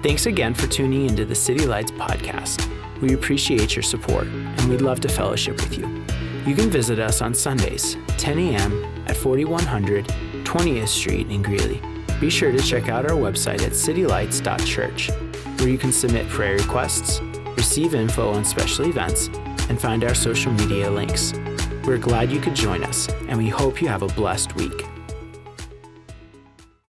Thanks 0.03 0.27
again 0.27 0.55
for 0.55 0.67
tuning 0.67 1.07
into 1.09 1.25
the 1.25 1.35
City 1.35 1.67
Lights 1.67 1.93
podcast. 1.93 2.69
We 3.01 3.15
appreciate 3.15 3.77
your 3.77 3.83
support 3.83 4.27
and 4.27 4.69
we'd 4.69 4.81
love 4.81 5.01
to 5.01 5.09
fellowship 5.09 5.57
with 5.61 5.79
you. 5.79 6.05
You 6.47 6.55
can 6.55 6.71
visit 6.71 6.99
us 6.99 7.23
on 7.23 7.35
Sundays, 7.35 7.97
10 8.19 8.39
a.m. 8.39 8.85
at 9.07 9.17
4100 9.17 10.07
20th 10.47 10.89
Street 10.89 11.29
in 11.29 11.43
Greeley. 11.43 11.83
Be 12.21 12.31
sure 12.31 12.53
to 12.53 12.59
check 12.59 12.89
out 12.89 13.05
our 13.05 13.17
website 13.17 13.63
at 13.63 13.73
citylights.church, 13.73 15.11
where 15.59 15.69
you 15.69 15.77
can 15.77 15.93
submit 15.93 16.27
prayer 16.29 16.57
requests, 16.57 17.21
receive 17.57 17.95
info 17.95 18.31
on 18.33 18.45
special 18.45 18.87
events, 18.87 19.29
and 19.69 19.81
find 19.81 20.05
our 20.05 20.15
social 20.15 20.53
media 20.53 20.91
links. 20.91 21.33
We're 21.85 21.99
glad 21.99 22.31
you 22.31 22.41
could 22.41 22.55
join 22.55 22.85
us, 22.85 23.09
and 23.29 23.39
we 23.39 23.49
hope 23.49 23.81
you 23.81 23.89
have 23.89 24.03
a 24.03 24.09
blessed 24.09 24.55
week. 24.57 24.96